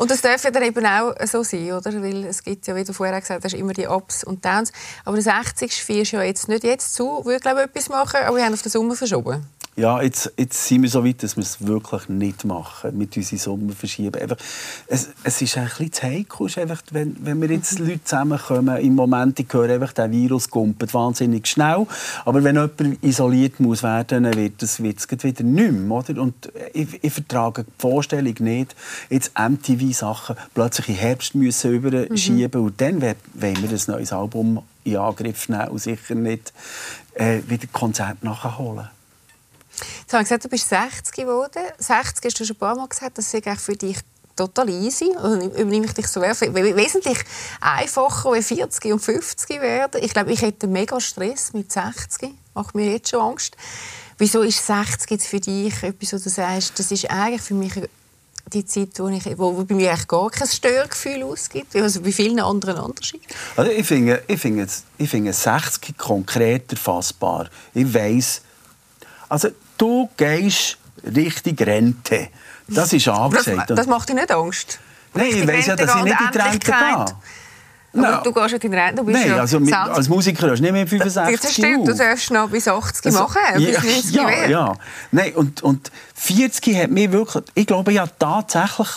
[0.00, 1.92] und das darf ja dann eben auch so sein, oder?
[2.02, 4.72] Weil es gibt ja, wie du vorher gesagt hast, immer die Ups und Downs.
[5.04, 5.90] Aber das 60.
[5.90, 8.70] ist ja jetzt nicht jetzt zu, wir glaube etwas machen, aber wir haben auf den
[8.70, 9.46] Sommer verschoben.
[9.76, 13.38] Ja, jetzt, jetzt sind wir so weit, dass wir es wirklich nicht machen, mit unseren
[13.38, 14.20] Sommer verschieben.
[14.20, 14.36] Einfach,
[14.88, 17.86] es, es ist ein bisschen zu heikel, einfach, wenn, wenn wir jetzt mhm.
[17.86, 21.86] Leute zusammenkommen, im Moment, ich höre einfach, der Virus kumpelt wahnsinnig schnell,
[22.24, 26.20] aber wenn jemand isoliert muss werden, dann wird es wieder nicht mehr, oder?
[26.20, 28.74] Und ich, ich vertrage die Vorstellung nicht,
[29.08, 32.66] jetzt MTV-Sachen plötzlich in Herbst müssen überschieben mhm.
[32.66, 36.52] und dann wollen wir ein neues Album in Angriff nehmen und sicher nicht
[37.14, 38.88] äh, wieder Konzert nachholen.
[40.00, 41.62] Jetzt habe ich gesagt, du bist 60 geworden.
[41.78, 43.98] 60 hast du schon ein paar Mal gesagt, das ist für dich
[44.36, 45.10] total easy.
[45.22, 47.18] Und übernehme ich dich so wesentlich
[47.60, 50.02] einfacher als 40 und 50 werden.
[50.02, 52.30] Ich glaube, ich hätte mega Stress mit 60.
[52.54, 53.56] Macht mir jetzt schon Angst.
[54.18, 57.72] Wieso ist 60 jetzt für dich etwas, wo du sagst, das ist eigentlich für mich
[58.52, 62.40] die Zeit, wo, ich, wo bei mir eigentlich gar kein Störgefühl ausgibt, also bei vielen
[62.40, 63.24] anderen Unterschieden?
[63.56, 64.66] Also ich finde, ich finde,
[64.98, 67.48] ich finde 60 konkret erfassbar.
[67.74, 68.42] Ich weiss,
[69.30, 72.28] also du gehst Richtung Rente.
[72.68, 73.70] Das ist angesagt.
[73.70, 74.78] Das, das macht dir nicht Angst?
[75.14, 77.06] Nein, ich weiss ja, dass ich nicht in die Rente gehe.
[77.92, 78.20] No.
[78.22, 80.62] du gehst nicht in Rente, du bist Nein, ja also mit, als Musiker hast du
[80.62, 84.30] nicht mehr 65 Das stimmt, du darfst noch bis 80 also, machen, bis 90 ja,
[84.30, 84.74] ja, ja.
[85.10, 88.88] Nein, und, und 40 hat mich wirklich, ich glaube ja tatsächlich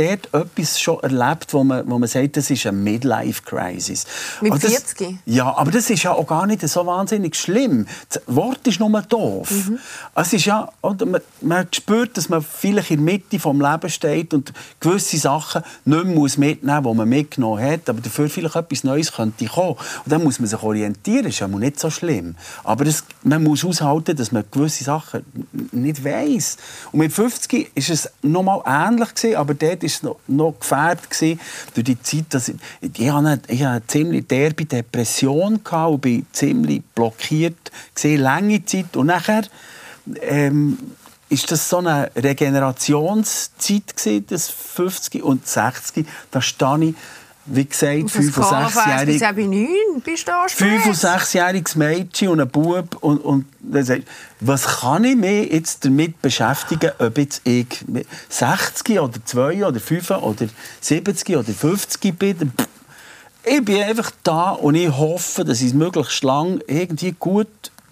[0.00, 4.06] dort etwas schon erlebt, wo man, wo man sagt, das ist eine Midlife-Crisis.
[4.40, 5.18] Mit das, 40?
[5.26, 7.86] Ja, aber das ist ja auch gar nicht so wahnsinnig schlimm.
[8.08, 9.50] Das Wort ist nur doof.
[9.50, 9.78] Mhm.
[10.14, 13.94] Es ist ja, oder, man, man spürt, dass man vielleicht in der Mitte des Lebens
[13.94, 18.28] steht und gewisse Sachen nicht mehr muss mitnehmen muss, die man mitgenommen hat, aber dafür
[18.28, 19.76] vielleicht etwas Neues könnte kommen.
[20.04, 22.36] Und dann muss man sich orientieren, das ist ja nicht so schlimm.
[22.64, 25.24] Aber das, man muss aushalten, dass man gewisse Sachen
[25.72, 26.56] nicht weiss.
[26.92, 31.10] Und mit 50 war es noch mal ähnlich, gewesen, aber dort ist noch, noch gefährdet
[31.10, 31.40] gewesen,
[31.74, 36.00] durch die Zeit, dass ich, ich, hatte ich hatte eine ziemlich derbe Depression gehabt und
[36.00, 38.96] bin ziemlich blockiert gewesen, lange Zeit.
[38.96, 39.42] Und nachher
[40.20, 40.78] ähm,
[41.28, 46.94] ist das so eine Regenerationszeit gewesen, das 50 und 60, da stehe ich
[47.46, 47.94] wie gesagt,
[50.50, 54.02] 5- und 6-jähriges Mädchen und ein Bub und, und dann sagt,
[54.40, 57.84] was kann ich mich jetzt damit beschäftigen, ob jetzt ich
[58.28, 60.46] 60 oder 2 oder 5 oder
[60.80, 62.52] 70 oder 50 bin.
[63.42, 67.48] Ich bin einfach da und ich hoffe, dass ich es möglichst lang irgendwie gut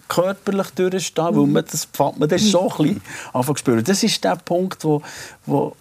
[0.09, 1.37] körperlich durchstehe, mhm.
[1.37, 3.01] weil man das, man das schon ein
[3.33, 3.83] bisschen spüren.
[3.83, 5.01] Das ist der Punkt, wo,
[5.45, 5.75] wo,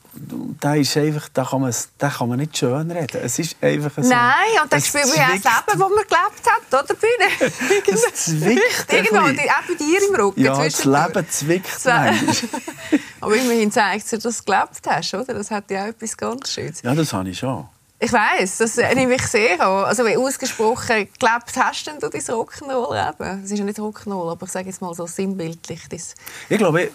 [0.61, 3.20] da ist einfach, da kann man, da kann man nicht schön reden.
[3.22, 4.09] Es ist einfach so.
[4.09, 6.12] Nein, und das wir auch das Leben, das man gelebt
[6.46, 7.52] hat, oder Bühne?
[7.87, 10.40] es zwickt Irgendwo, auch bei dir im Rücken.
[10.40, 11.87] Ja, das Leben zwickt
[13.20, 15.35] Aber immerhin zeigt es dir, dass du gelebt hast, oder?
[15.35, 16.83] Das hat ja auch etwas ganz Schönes.
[16.83, 17.66] Ja, das habe ich schon.
[18.00, 19.85] Ich weiß, das nehme ich sehr an.
[19.87, 23.44] Also wie ausgesprochen gelebt hast denn du dein Rock'n'Roll-Leben?
[23.44, 25.81] Es ist ja nicht Rock'n'Roll, aber ich sage jetzt mal so sinnbildlich.
[25.88, 26.14] Das
[26.48, 26.90] ich glaube, ich,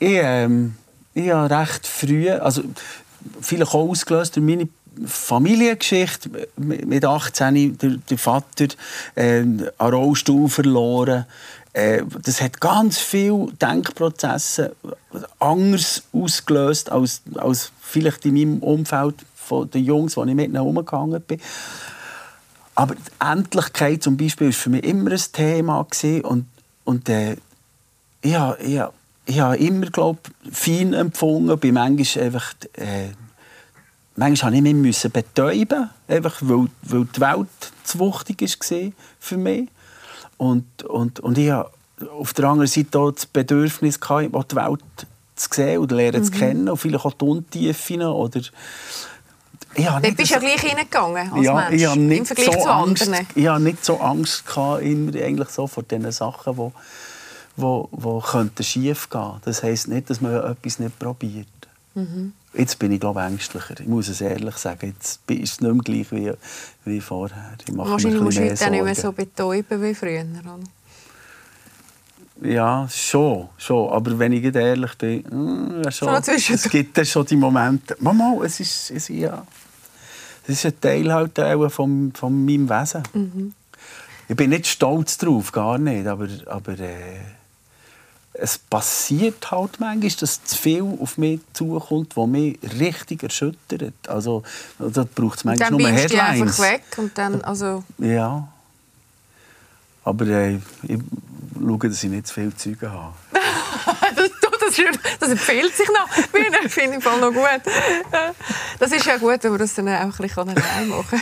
[0.00, 0.76] ähm,
[1.14, 2.62] ich habe recht früh, also
[3.40, 4.68] vielleicht auch ausgelöst durch meine
[5.06, 8.68] Familiengeschichte mit 18 der, der Vater
[9.14, 11.26] äh, einen Rollstuhl verloren.
[11.72, 14.76] Äh, das hat ganz viele Denkprozesse
[15.40, 20.62] anders ausgelöst als, als vielleicht in meinem Umfeld von den Jungs, die ich mit ihnen
[20.62, 21.40] umgegangen bin.
[22.76, 25.86] Aber die Endlichkeit zum Beispiel war für mich immer ein Thema
[26.22, 26.46] und,
[26.84, 27.36] und äh,
[28.22, 28.80] ich, ich,
[29.26, 30.18] ich habe immer glaub,
[30.50, 33.08] fein empfunden, bin manchmal einfach, äh,
[34.16, 39.68] manchmal habe ich mich betäuben, einfach weil, weil die Welt zu wichtig war für mich.
[40.36, 41.70] Und, und, und ich hatte
[42.18, 44.82] auf der anderen Seite auch das Bedürfnis, die Welt
[45.36, 46.24] zu sehen und lernen mhm.
[46.24, 48.40] zu kennen und vielleicht auch die Untiefen oder
[49.76, 53.14] ja, du bist ja gleich reingegangen als ja, Mensch, habe im Vergleich so zu anderen.
[53.14, 56.70] Angst, ich habe nicht so Angst gehabt, immer eigentlich so vor diesen Sachen, die
[57.56, 59.40] wo, wo könnte schief gehen.
[59.44, 61.46] Das heisst nicht, dass man etwas nicht probiert.
[61.94, 62.32] Mhm.
[62.52, 63.78] Jetzt bin ich glaube ängstlicher.
[63.80, 64.94] Ich muss es ehrlich sagen.
[64.96, 66.32] Jetzt ist es nicht mehr gleich wie,
[66.84, 67.54] wie vorher.
[67.66, 70.24] Ich mache Wahrscheinlich musst du heute nicht mehr so betäuben wie früher.
[72.42, 73.92] Ja, schon, schon.
[73.92, 77.96] Aber wenn ich ehrlich bin, äh, schon, es gibt dann schon die Momente.
[78.00, 79.46] Mama, es ist, es, ja,
[80.42, 81.38] es ist ein Teil halt
[81.72, 83.02] von, von meinem Wesen.
[83.14, 83.54] Mhm.
[84.28, 86.06] Ich bin nicht stolz darauf, gar nicht.
[86.06, 87.20] Aber, aber äh,
[88.34, 93.94] es passiert halt manchmal, dass zu viel auf mich zukommt, was mich richtig erschüttert.
[94.08, 94.42] Also,
[94.78, 96.10] da braucht es manchmal nur Headlines.
[96.10, 97.84] Dann einfach weg und dann, also...
[97.98, 98.48] Ja.
[100.02, 100.98] Aber äh, ich
[101.58, 103.14] schaue, dass ich nicht zu viele Züge habe.
[104.16, 106.08] das, das, das empfiehlt sich noch.
[106.68, 107.62] Finde ich noch gut.
[108.78, 111.20] Das ist ja gut, wenn man das dann auch ein bisschen allein machen kann.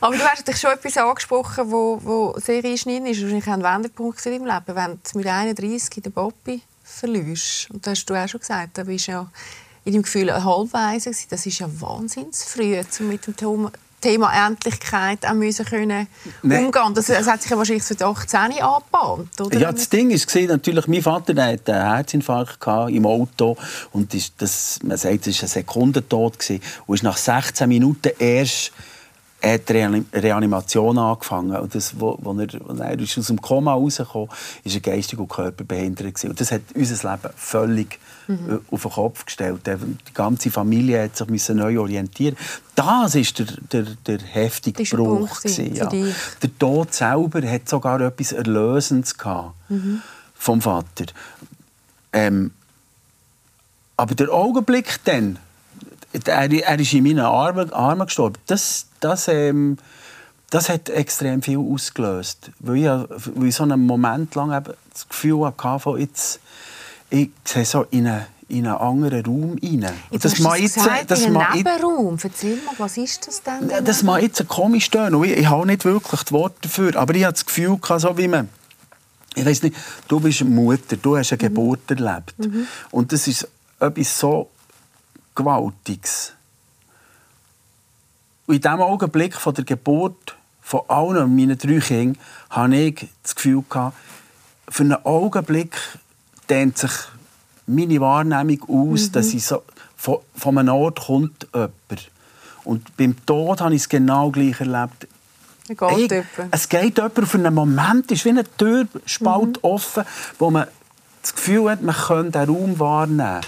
[0.00, 3.22] Aber du hast natürlich schon etwas angesprochen, wo, wo sehr einschneidend ist.
[3.22, 7.70] Wahrscheinlich ein Wendepunkt in deinem Leben, wenn du mit 31 den Bobby verlierst.
[7.70, 9.28] Und das hast du auch schon gesagt, da bist ja
[9.84, 11.10] in deinem Gefühl halbweise.
[11.28, 13.70] Das ist ja wahnsinnig früh, um mit dem
[14.02, 16.08] Thema Endlichkeit auch müssen können
[16.42, 16.58] nee.
[16.58, 16.92] umgehen.
[16.92, 19.58] Das, das, hat sich ja wahrscheinlich für 18 angebahnt, oder?
[19.58, 23.56] Ja, das Ding ist natürlich, mein Vater der hatte einen Herzinfarkt im Auto
[23.92, 26.36] und das, man sagt, es war ein Sekundentod
[26.86, 28.72] und ist nach 16 Minuten erst
[29.42, 31.56] er hat die Reanimation angefangen.
[31.56, 34.28] Und das, wo, wo er, wo er ist aus dem Koma rausgekommen
[34.62, 36.24] ist, er geistig und körperbehindert.
[36.24, 38.60] Und das hat unser Leben völlig mhm.
[38.70, 39.66] auf den Kopf gestellt.
[39.66, 42.36] Die ganze Familie hat sich neu orientieren
[42.76, 45.40] Das war der, der, der heftige Bruch.
[45.40, 45.86] Gewesen, ja.
[45.88, 50.02] Der Tod selber hat sogar etwas Erlösendes gehabt mhm.
[50.34, 51.06] vom Vater.
[52.12, 52.52] Ähm,
[53.96, 55.40] Aber der Augenblick dann,
[56.12, 59.76] er, er ist in meinen Armen, Armen gestorben, das, das, ähm,
[60.50, 62.50] das hat extrem viel ausgelöst.
[62.60, 66.40] Weil ich, weil ich so einen Moment lang eben das Gefühl hatte, von jetzt,
[67.10, 69.86] ich sehe so in einen, in einen anderen Raum rein.
[70.10, 72.18] Jetzt das mag jetzt, gesagt, das in einen Nebenraum.
[72.22, 73.84] Erzähl mal, was ist das denn?
[73.84, 75.22] Das mag jetzt komisch stehen.
[75.24, 78.28] Ich, ich habe nicht wirklich die Worte dafür, aber ich hatte das Gefühl, so wie
[78.28, 78.48] man
[79.34, 79.76] ich weiß nicht,
[80.08, 81.42] du bist Mutter, du hast eine mhm.
[81.42, 82.38] Geburt erlebt.
[82.38, 82.66] Mhm.
[82.90, 83.48] Und das ist
[83.80, 84.50] etwas so
[85.34, 86.32] Gewaltiges.
[88.46, 92.18] Und in diesem Augenblick von der Geburt von allen meinen drei Kindern
[92.50, 93.96] hatte ich das Gefühl, gehabt,
[94.68, 95.76] für einen Augenblick
[96.48, 96.92] dehnt sich
[97.66, 99.12] meine Wahrnehmung aus, mhm.
[99.12, 99.62] dass ich so,
[99.96, 102.10] von, von einem Ort kommt jemand.
[102.64, 105.08] Und beim Tod habe ich es genau gleich erlebt.
[105.68, 109.58] Es geht, hey, es geht jemand für einen Moment, es ist wie ein Türspalt mhm.
[109.62, 110.04] offen,
[110.38, 110.66] wo man
[111.22, 113.40] das Gefühl hat, man könnte den Raum wahrnehmen.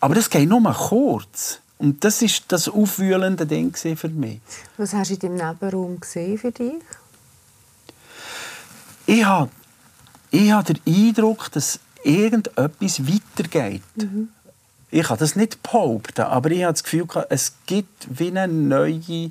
[0.00, 1.60] Aber das geht nur kurz.
[1.78, 4.40] Und das war das aufwühlende Ding für mich.
[4.76, 6.74] Was hast du in deinem Nebenraum gesehen für dich?
[9.06, 9.50] Ich habe,
[10.30, 13.82] ich habe den Eindruck, dass irgendetwas weitergeht.
[13.96, 14.28] Mhm.
[14.90, 19.30] Ich kann das nicht behaupten, aber ich habe das Gefühl, es gibt wie eine neue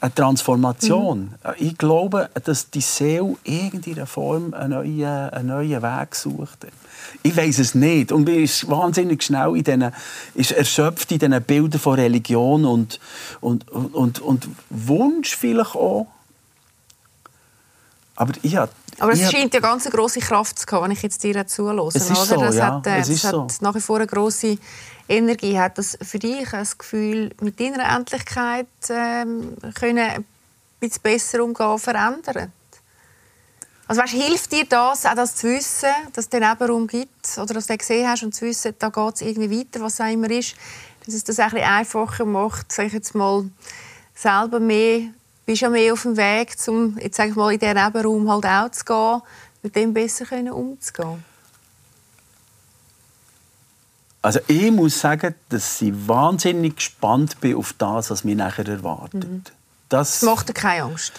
[0.00, 1.20] eine Transformation.
[1.20, 1.50] Mhm.
[1.58, 6.66] Ich glaube, dass die Seele in irgendeiner Form einen neuen, einen neuen Weg sucht.
[7.22, 8.12] Ich weiß es nicht.
[8.12, 9.92] Und ich ist wahnsinnig schnell in diesen,
[10.34, 13.00] ist erschöpft in diesen Bildern von Religion und,
[13.40, 16.06] und, und, und Wunsch vielleicht auch.
[18.16, 21.02] Aber ich habe aber es scheint ja ganz eine grosse Kraft zu haben, wenn ich
[21.02, 21.88] jetzt dir zuhöre.
[21.88, 22.76] Es ist so, das ja.
[22.76, 23.46] hat, äh, es ist hat so.
[23.60, 24.56] nach wie vor eine grosse
[25.08, 25.58] Energie.
[25.58, 29.98] Hat das für dich das Gefühl, mit deiner Endlichkeit ähm, können
[30.80, 32.52] ein besser umgehen, verändern?
[33.88, 37.54] Also weißt, hilft dir das, auch das zu wissen, dass es den Nebenraum gibt oder
[37.54, 40.10] dass du den gesehen hast und zu wissen, da geht es irgendwie weiter, was auch
[40.10, 40.56] immer ist,
[41.04, 43.48] dass es das ein einfacher macht, sag ich jetzt mal,
[44.12, 45.02] selber mehr
[45.46, 48.46] bist ja mehr auf dem Weg, um jetzt sag ich mal, in diesen Nebenraum halt
[48.46, 49.22] auch zu gehen,
[49.62, 51.24] mit dem besser umzugehen?
[54.26, 59.22] Also ich muss sagen, dass ich wahnsinnig gespannt bin auf das, was mich nachher erwartet.
[59.22, 59.44] Mhm.
[59.88, 61.12] Das, das macht dir keine Angst?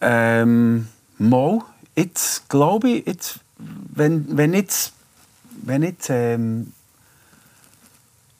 [0.00, 0.88] Ähm,
[1.18, 1.60] mal.
[1.94, 4.92] Jetzt glaube ich, jetzt, wenn, wenn jetzt,
[5.62, 6.72] wenn jetzt ähm,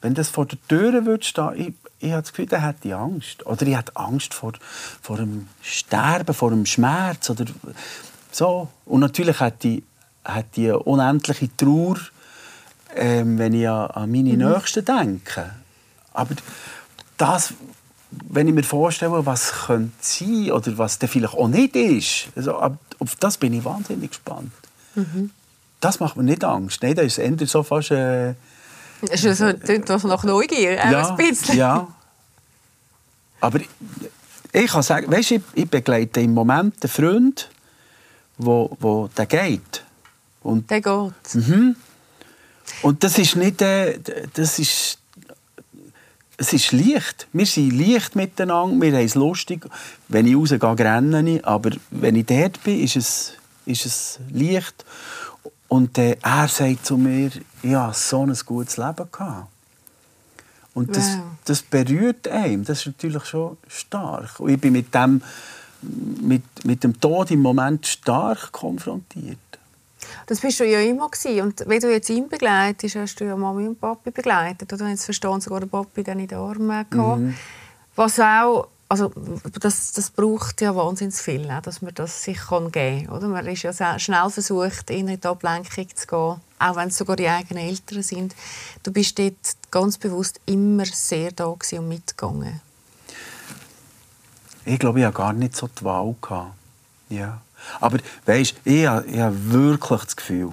[0.01, 3.45] wenn das vor der Tür würde stehen, ich, ich habe das Gefühl, er hätte Angst.
[3.45, 4.51] Oder ich hätte Angst vor,
[5.01, 7.29] vor dem Sterben, vor dem Schmerz.
[7.29, 7.45] Oder
[8.33, 8.67] so.
[8.83, 9.45] Und natürlich ich,
[10.25, 11.95] hätte ich eine unendliche Trauer,
[12.95, 14.51] ähm, wenn ich an meine mhm.
[14.51, 15.51] Nächsten denke.
[16.13, 16.35] Aber
[17.17, 17.53] das,
[18.11, 22.55] wenn ich mir vorstelle, was könnte sein oder was der vielleicht auch nicht ist, also,
[22.55, 24.51] auf das bin ich wahnsinnig gespannt.
[24.95, 25.31] Mhm.
[25.79, 26.81] Das macht mir nicht Angst.
[26.81, 27.91] Nein, das ist eher so fast...
[27.91, 28.33] Äh,
[29.01, 31.55] das ist so, klingt nach Neugier, ja, ein bisschen.
[31.55, 31.87] Ja.
[33.39, 33.69] Aber ich,
[34.51, 37.49] ich kann sagen, weißt, ich, ich begleite im Moment einen Freund,
[38.39, 39.83] wo, wo der geht.
[40.41, 41.35] Und, der geht.
[41.35, 41.75] Mhm.
[42.81, 43.99] Und das ist nicht, äh,
[44.33, 44.99] das ist,
[46.37, 47.27] es ist leicht.
[47.33, 49.65] Wir sind leicht miteinander, wir haben es lustig.
[50.07, 53.33] Wenn ich rausgehe, renne ich, aber wenn ich dort bin, ist es,
[53.65, 54.85] ist es leicht.
[55.67, 57.31] Und äh, er sagt zu mir,
[57.65, 59.47] habe so ein gutes Leben gehabt.
[60.73, 61.23] Und das, wow.
[61.45, 62.63] das berührt einen.
[62.63, 64.39] Das ist natürlich schon stark.
[64.39, 65.23] Und ich bin mit dem,
[65.81, 69.39] mit, mit dem Tod im Moment stark konfrontiert.
[70.27, 71.41] Das bist du ja immer gewesen.
[71.41, 74.71] Und wenn du jetzt ihn begleitest, hast du ja Mami und Papi begleitet.
[74.71, 77.19] Oder jetzt verstehen sogar der Papi dann in den Armen gehabt.
[77.19, 77.35] Mhm.
[77.95, 79.11] Was auch also
[79.59, 83.31] das, das braucht ja wahnsinnig viel, ne, dass man das sich kann geben kann.
[83.31, 87.27] Man ist ja schnell versucht, in die Ablenkung zu gehen, auch wenn es sogar die
[87.27, 88.35] eigenen Eltern sind.
[88.83, 89.35] Du bist dort
[89.71, 92.61] ganz bewusst immer sehr da und mitgegangen.
[94.63, 96.15] Ich glaube, ich hatte gar nicht so die Wahl.
[97.09, 97.41] Ja.
[97.79, 100.51] Aber weißt, ich, habe, ich habe wirklich das Gefühl,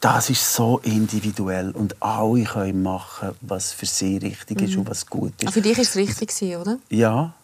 [0.00, 4.80] das ist so individuell und alle können machen, was für sie richtig ist mhm.
[4.80, 5.44] und was gut ist.
[5.44, 6.78] Aber für dich war es richtig, oder?
[6.88, 7.34] Ja,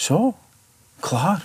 [0.00, 0.32] Schon,
[1.02, 1.42] klar.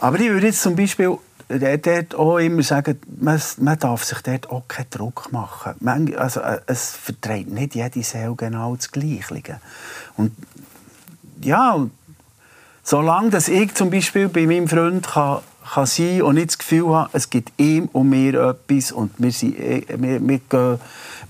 [0.00, 1.16] Aber ich würde jetzt zum Beispiel
[1.48, 5.76] dort auch immer sagen, man, man darf sich dort auch keinen Druck machen.
[5.80, 9.60] Man, also, äh, es verträgt nicht jede Seele genau das Gleiche.
[10.18, 10.32] Und
[11.40, 11.86] ja,
[12.84, 15.38] solange dass ich zum Beispiel bei meinem Freund kann,
[15.72, 19.32] kann sein und nicht das Gefühl habe, es gibt ihm und mir etwas und wir,
[19.32, 20.78] sind, äh, wir, wir, gehen,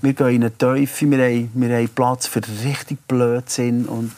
[0.02, 4.12] wir gehen in eine Teufel, wir haben, wir haben Platz für richtig Blödsinn und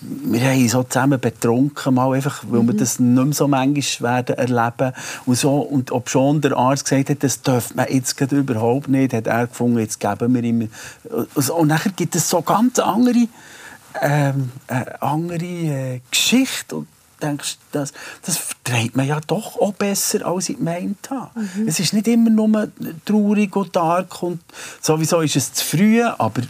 [0.00, 2.68] wir haben so zusammen betrunken, mal einfach, weil mhm.
[2.68, 4.92] wir das nicht mehr so manchmal werden erleben
[5.24, 9.12] und so Und ob schon der Arzt gesagt hat, das dürfte man jetzt überhaupt nicht,
[9.12, 10.68] hat er gefunden, jetzt geben wir ihm...
[11.10, 13.26] Und nachher gibt es so ganz andere,
[14.02, 16.76] ähm, äh, andere äh, Geschichte.
[16.76, 16.88] Und
[17.22, 17.92] denkst, das,
[18.22, 21.30] das verträgt man ja doch auch besser, als ich gemeint habe.
[21.38, 21.68] Mhm.
[21.68, 22.68] Es ist nicht immer nur
[23.04, 24.40] traurig und dark und
[24.80, 26.42] sowieso ist es zu früh, aber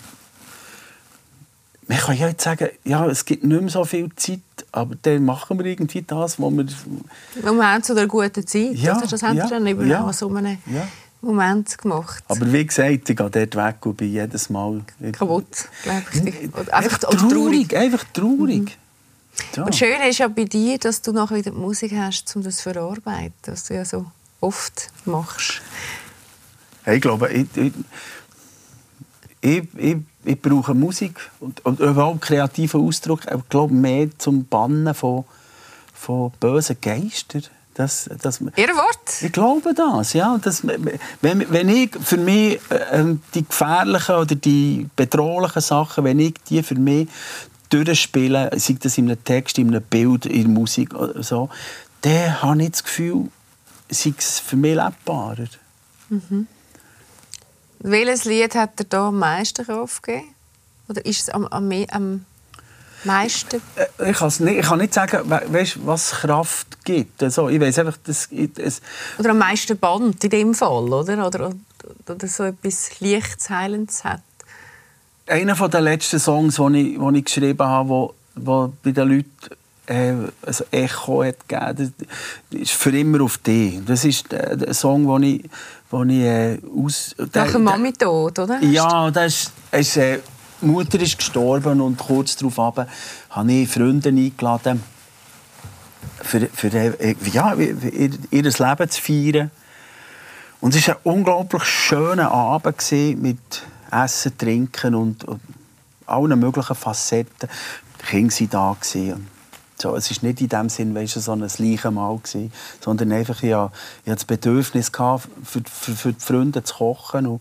[1.88, 4.40] man kann ja jetzt sagen, ja, es gibt nicht mehr so viel Zeit,
[4.72, 6.66] aber dann machen wir irgendwie das, was wir...
[7.44, 9.06] Moment zu der guten Zeit, ja, oder?
[9.06, 10.88] das haben ja, wir dann eben ja, so einem ja.
[11.26, 12.24] Moment gemacht.
[12.28, 14.82] Aber wie gesagt, ich gehe dort weg und bin jedes Mal...
[15.12, 16.72] Kaputt, glaube ich.
[16.72, 18.60] Einfach, traurig, traurig, einfach traurig.
[18.60, 18.86] Mhm.
[19.54, 19.64] Ja.
[19.64, 22.56] Und schön ist ja bei dir, dass du nachher wieder die Musik hast, um das
[22.56, 24.06] zu verarbeiten, was du ja so
[24.40, 25.60] oft machst.
[26.84, 27.72] Hey, ich glaube, ich, ich,
[29.40, 34.94] ich, ich, ich brauche Musik und, und überhaupt kreativen Ausdruck, ich glaube, mehr zum Bannen
[34.94, 35.24] von,
[35.92, 37.44] von bösen Geistern.
[37.76, 39.20] Das, das, Ihr Wort?
[39.20, 40.38] Ich glaube das, ja.
[40.42, 43.04] Das, wenn, wenn ich für mich äh,
[43.34, 47.06] die gefährlichen oder die bedrohlichen Sachen, wenn ich die für mich
[47.68, 51.50] durchspielen, sei das in einem Text, in einem Bild, in der Musik oder so,
[52.00, 53.28] dann habe ich das Gefühl,
[53.90, 55.48] sei es für mich lebbarer.
[56.08, 56.46] Mhm.
[57.80, 60.34] Welches Lied hat dir da am meisten Kraft gegeben?
[60.88, 62.24] Oder ist es am, am, am
[63.04, 63.60] meisten?
[63.76, 67.22] Äh, ich, nicht, ich kann nicht sagen, weißt, was Kraft gibt.
[67.22, 68.80] Also, ich weiß einfach, das, es
[69.18, 71.26] oder am meisten Band in dem Fall, oder?
[71.26, 71.52] Oder,
[72.08, 74.20] oder so etwas Lichts, Heilendes hat
[75.26, 79.30] einer der letzten Songs, die ich, die ich geschrieben habe, wo, wo bei den Leuten
[79.86, 80.30] äh, ein
[80.70, 81.94] Echo hat gegeben
[82.50, 83.80] das ist «Für immer auf dich».
[83.86, 85.50] Das ist der Song, den ich,
[85.92, 87.14] den ich äh, aus...
[87.34, 88.60] Nach dem Mami tot, oder?
[88.62, 89.52] Ja, das ist...
[89.72, 90.18] ist äh,
[90.66, 94.82] die Mutter ist gestorben und kurz darauf habe ich Freunde eingeladen,
[96.22, 99.50] für, für äh, ja, ihr, ihr Leben zu feiern.
[100.60, 102.90] Und es war ein unglaublich schöner Abend
[103.22, 103.38] mit
[103.92, 105.40] Essen, Trinken und, und
[106.06, 107.48] allen möglichen Facetten.
[108.00, 109.16] Die Kinder waren da.
[109.78, 112.18] So, es war nicht in dem Sinn weißt du, so ein Leichenmahl,
[112.80, 113.72] sondern einfach, ich hatte,
[114.04, 117.40] das Bedürfnis, gehabt, für, für, für die Freunde zu kochen und,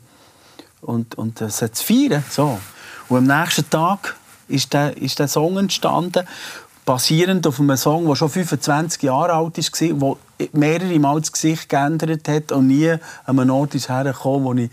[0.82, 2.24] und, und es zu feiern.
[2.30, 2.60] So.
[3.10, 4.16] Und am nächsten Tag
[4.48, 6.26] ist der, ist der Song entstanden,
[6.86, 11.68] basierend auf einem Song, der schon 25 Jahre alt war, der mehrere Mal das Gesicht
[11.68, 13.00] geändert hat und nie an
[13.40, 14.70] einem Ort hergekommen wo ich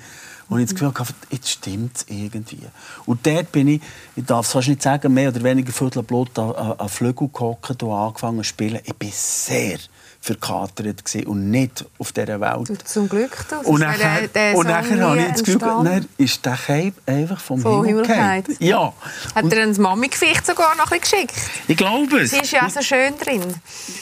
[0.53, 2.59] wo ich das Gefühl hatte, jetzt stimmt es irgendwie.
[3.07, 3.81] Und dort bin ich,
[4.17, 7.91] ich darf es fast nicht sagen, mehr oder weniger Viertelblut an, an Flügel gehockt und
[7.91, 8.81] angefangen zu spielen.
[8.85, 9.79] Ich bin sehr
[10.23, 12.89] verkatert und nicht auf dieser Welt.
[12.89, 13.45] Zum Glück.
[13.51, 13.57] Du.
[13.69, 17.41] Und nachher, der, der und nachher habe ich das Gefühl, dann ist der Cape einfach
[17.41, 18.45] vom Von Himmel gefallen.
[18.61, 18.93] Ja.
[19.35, 21.35] Hat er ein Mami-Gewicht sogar noch ein geschickt?
[21.67, 22.31] Ich glaube es.
[22.31, 23.43] Sie ist ja so schön drin.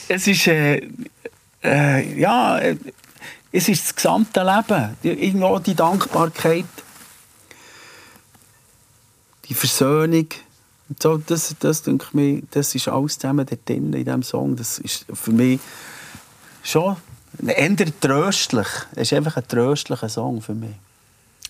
[0.09, 0.47] Es ist...
[0.47, 0.89] Äh,
[1.63, 2.77] äh, ja, äh,
[3.53, 4.97] es ist das gesamte Leben.
[5.03, 6.67] Irgendwo die Dankbarkeit,
[9.49, 10.29] die Versöhnung.
[11.01, 14.57] So, das, das, denke ich mir, das ist alles zusammen dort drin, in diesem Song.
[14.57, 15.61] Das ist für mich
[16.63, 16.97] schon
[17.47, 18.69] eher tröstlich.
[18.93, 20.75] Es ist einfach ein tröstlicher Song für mich.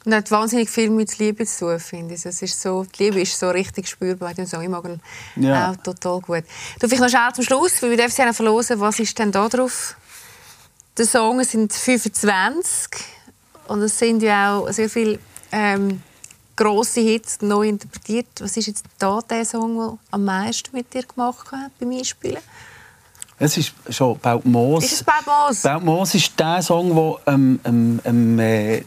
[0.04, 2.24] Und hat wahnsinnig viel mit Liebe zu tun, finde ich.
[2.24, 4.62] Es ist so, die Liebe ist so richtig spürbar dem Song.
[4.62, 5.00] Ich mag ihn
[5.36, 5.70] ja.
[5.70, 6.44] auch total gut.
[6.78, 9.46] Du, vielleicht noch schnell zum Schluss, weil wir dürfen ja verlosen, was ist denn da
[9.48, 9.96] drauf?
[10.96, 12.90] Der Song sind 25
[13.68, 15.18] und es sind ja auch sehr viele
[15.52, 16.02] ähm,
[16.56, 18.26] grosse Hits neu interpretiert.
[18.40, 22.38] Was ist jetzt da der Song, der am meisten mit dir gemacht hat beim Einspielen?
[23.42, 24.84] Es ist schon «Baut Moos».
[24.84, 25.62] Ist es «Baut Moos»?
[25.62, 28.82] «Baut Moos» ist der Song, der ähm, ähm, ähm, äh,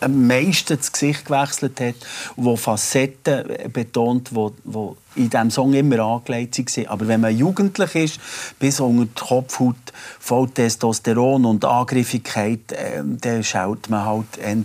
[0.00, 1.94] am meisten das Gesicht gewechselt hat
[2.36, 6.86] wo Facetten betont, die, die in diesem Song immer angelegt waren.
[6.86, 8.20] Aber wenn man jugendlich ist,
[8.58, 9.76] bis unter die Kopfhaut
[10.18, 14.64] voll Testosteron und Angriffigkeit, äh, dann schaut man halt eher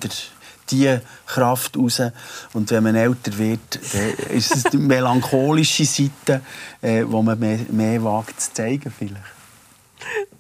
[0.72, 2.02] diese Kraft raus.
[2.54, 6.42] Und wenn man älter wird, dann ist es die melancholische Seite,
[6.82, 9.40] äh, wo man mehr, mehr wagt zu zeigen vielleicht.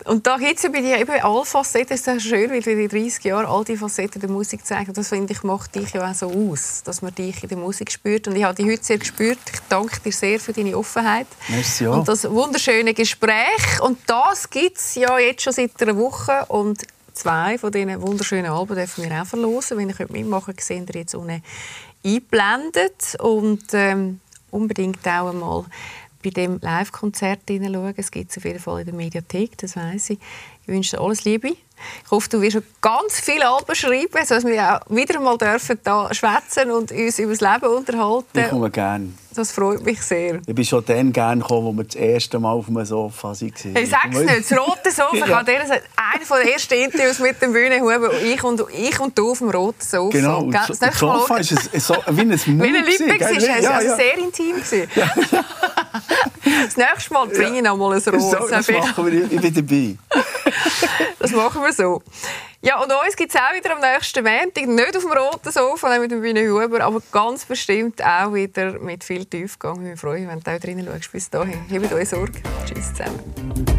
[0.06, 1.94] Und da gibt es ja bei dir eben alle Facetten.
[1.94, 4.98] Es ist ja schön, weil du in 30 Jahren all die Facetten der Musik zeigst.
[4.98, 7.92] Das finde ich, macht dich ja auch so aus, dass man dich in der Musik
[7.92, 8.28] spürt.
[8.28, 9.38] Und ich habe dich heute sehr gespürt.
[9.52, 11.28] Ich danke dir sehr für deine Offenheit.
[11.50, 11.92] Merci, ja.
[11.92, 13.82] Und das wunderschöne Gespräch.
[13.82, 16.46] Und das gibt es ja jetzt schon seit einer Woche.
[16.48, 16.84] Und
[17.20, 19.78] zwei von diesen wunderschönen Alben dürfen wir auch verlosen.
[19.78, 21.43] Wenn ihr mitmachen könnt, seht ihr jetzt unten
[22.03, 23.17] eingeblendet.
[23.20, 25.65] Und ähm, unbedingt auch einmal
[26.24, 27.93] bei dem Live-Konzert hineinschauen.
[27.97, 30.20] Es gibt es auf jeden Fall in der Mediathek, das weiß ich.
[30.61, 31.55] Ich wünsche dir alles Liebe.
[32.06, 35.80] Ich hoffe, du wirst noch ganz viele Alben schreiben, sodass wir auch wieder mal dürfen
[35.84, 38.40] da schwätzen und uns über das Leben unterhalten.
[38.40, 39.10] Ich komme gerne.
[39.36, 40.42] Das freut mich sehr.
[40.46, 43.38] Ich bin schon dann gerne gekommen, als wir das erste Mal auf einem Sofa waren.
[43.42, 45.80] Ich sag's nicht, das rote Sofa, ich habe einer
[46.44, 50.18] der ersten Interviews mit dem Bühnenhuber, ich und, ich und du auf dem roten Sofa.
[50.18, 52.46] Genau, das, das Sofa ist ein, so, wie ein Mund.
[52.48, 53.96] Wie eine Lippe, war, es ja, also ja.
[53.96, 54.56] sehr intim.
[54.96, 55.10] Ja.
[56.66, 58.32] Das nächste Mal bringe ich noch mal ein rotes.
[58.32, 59.97] So, das machen wir, ich bin dabei.
[61.20, 62.02] das machen wir so.
[62.62, 65.97] Ja, und uns gibt es auch wieder am nächsten Montag, nicht auf dem roten Sofa
[65.97, 69.93] mit dem Bühne Huber, aber ganz bestimmt auch wieder mit viel Tiefgang.
[69.93, 71.12] Ich freue mich, wenn du auch drinnen schaust.
[71.12, 72.41] Bis dahin, hebt euch Sorge.
[72.66, 73.79] Tschüss zusammen.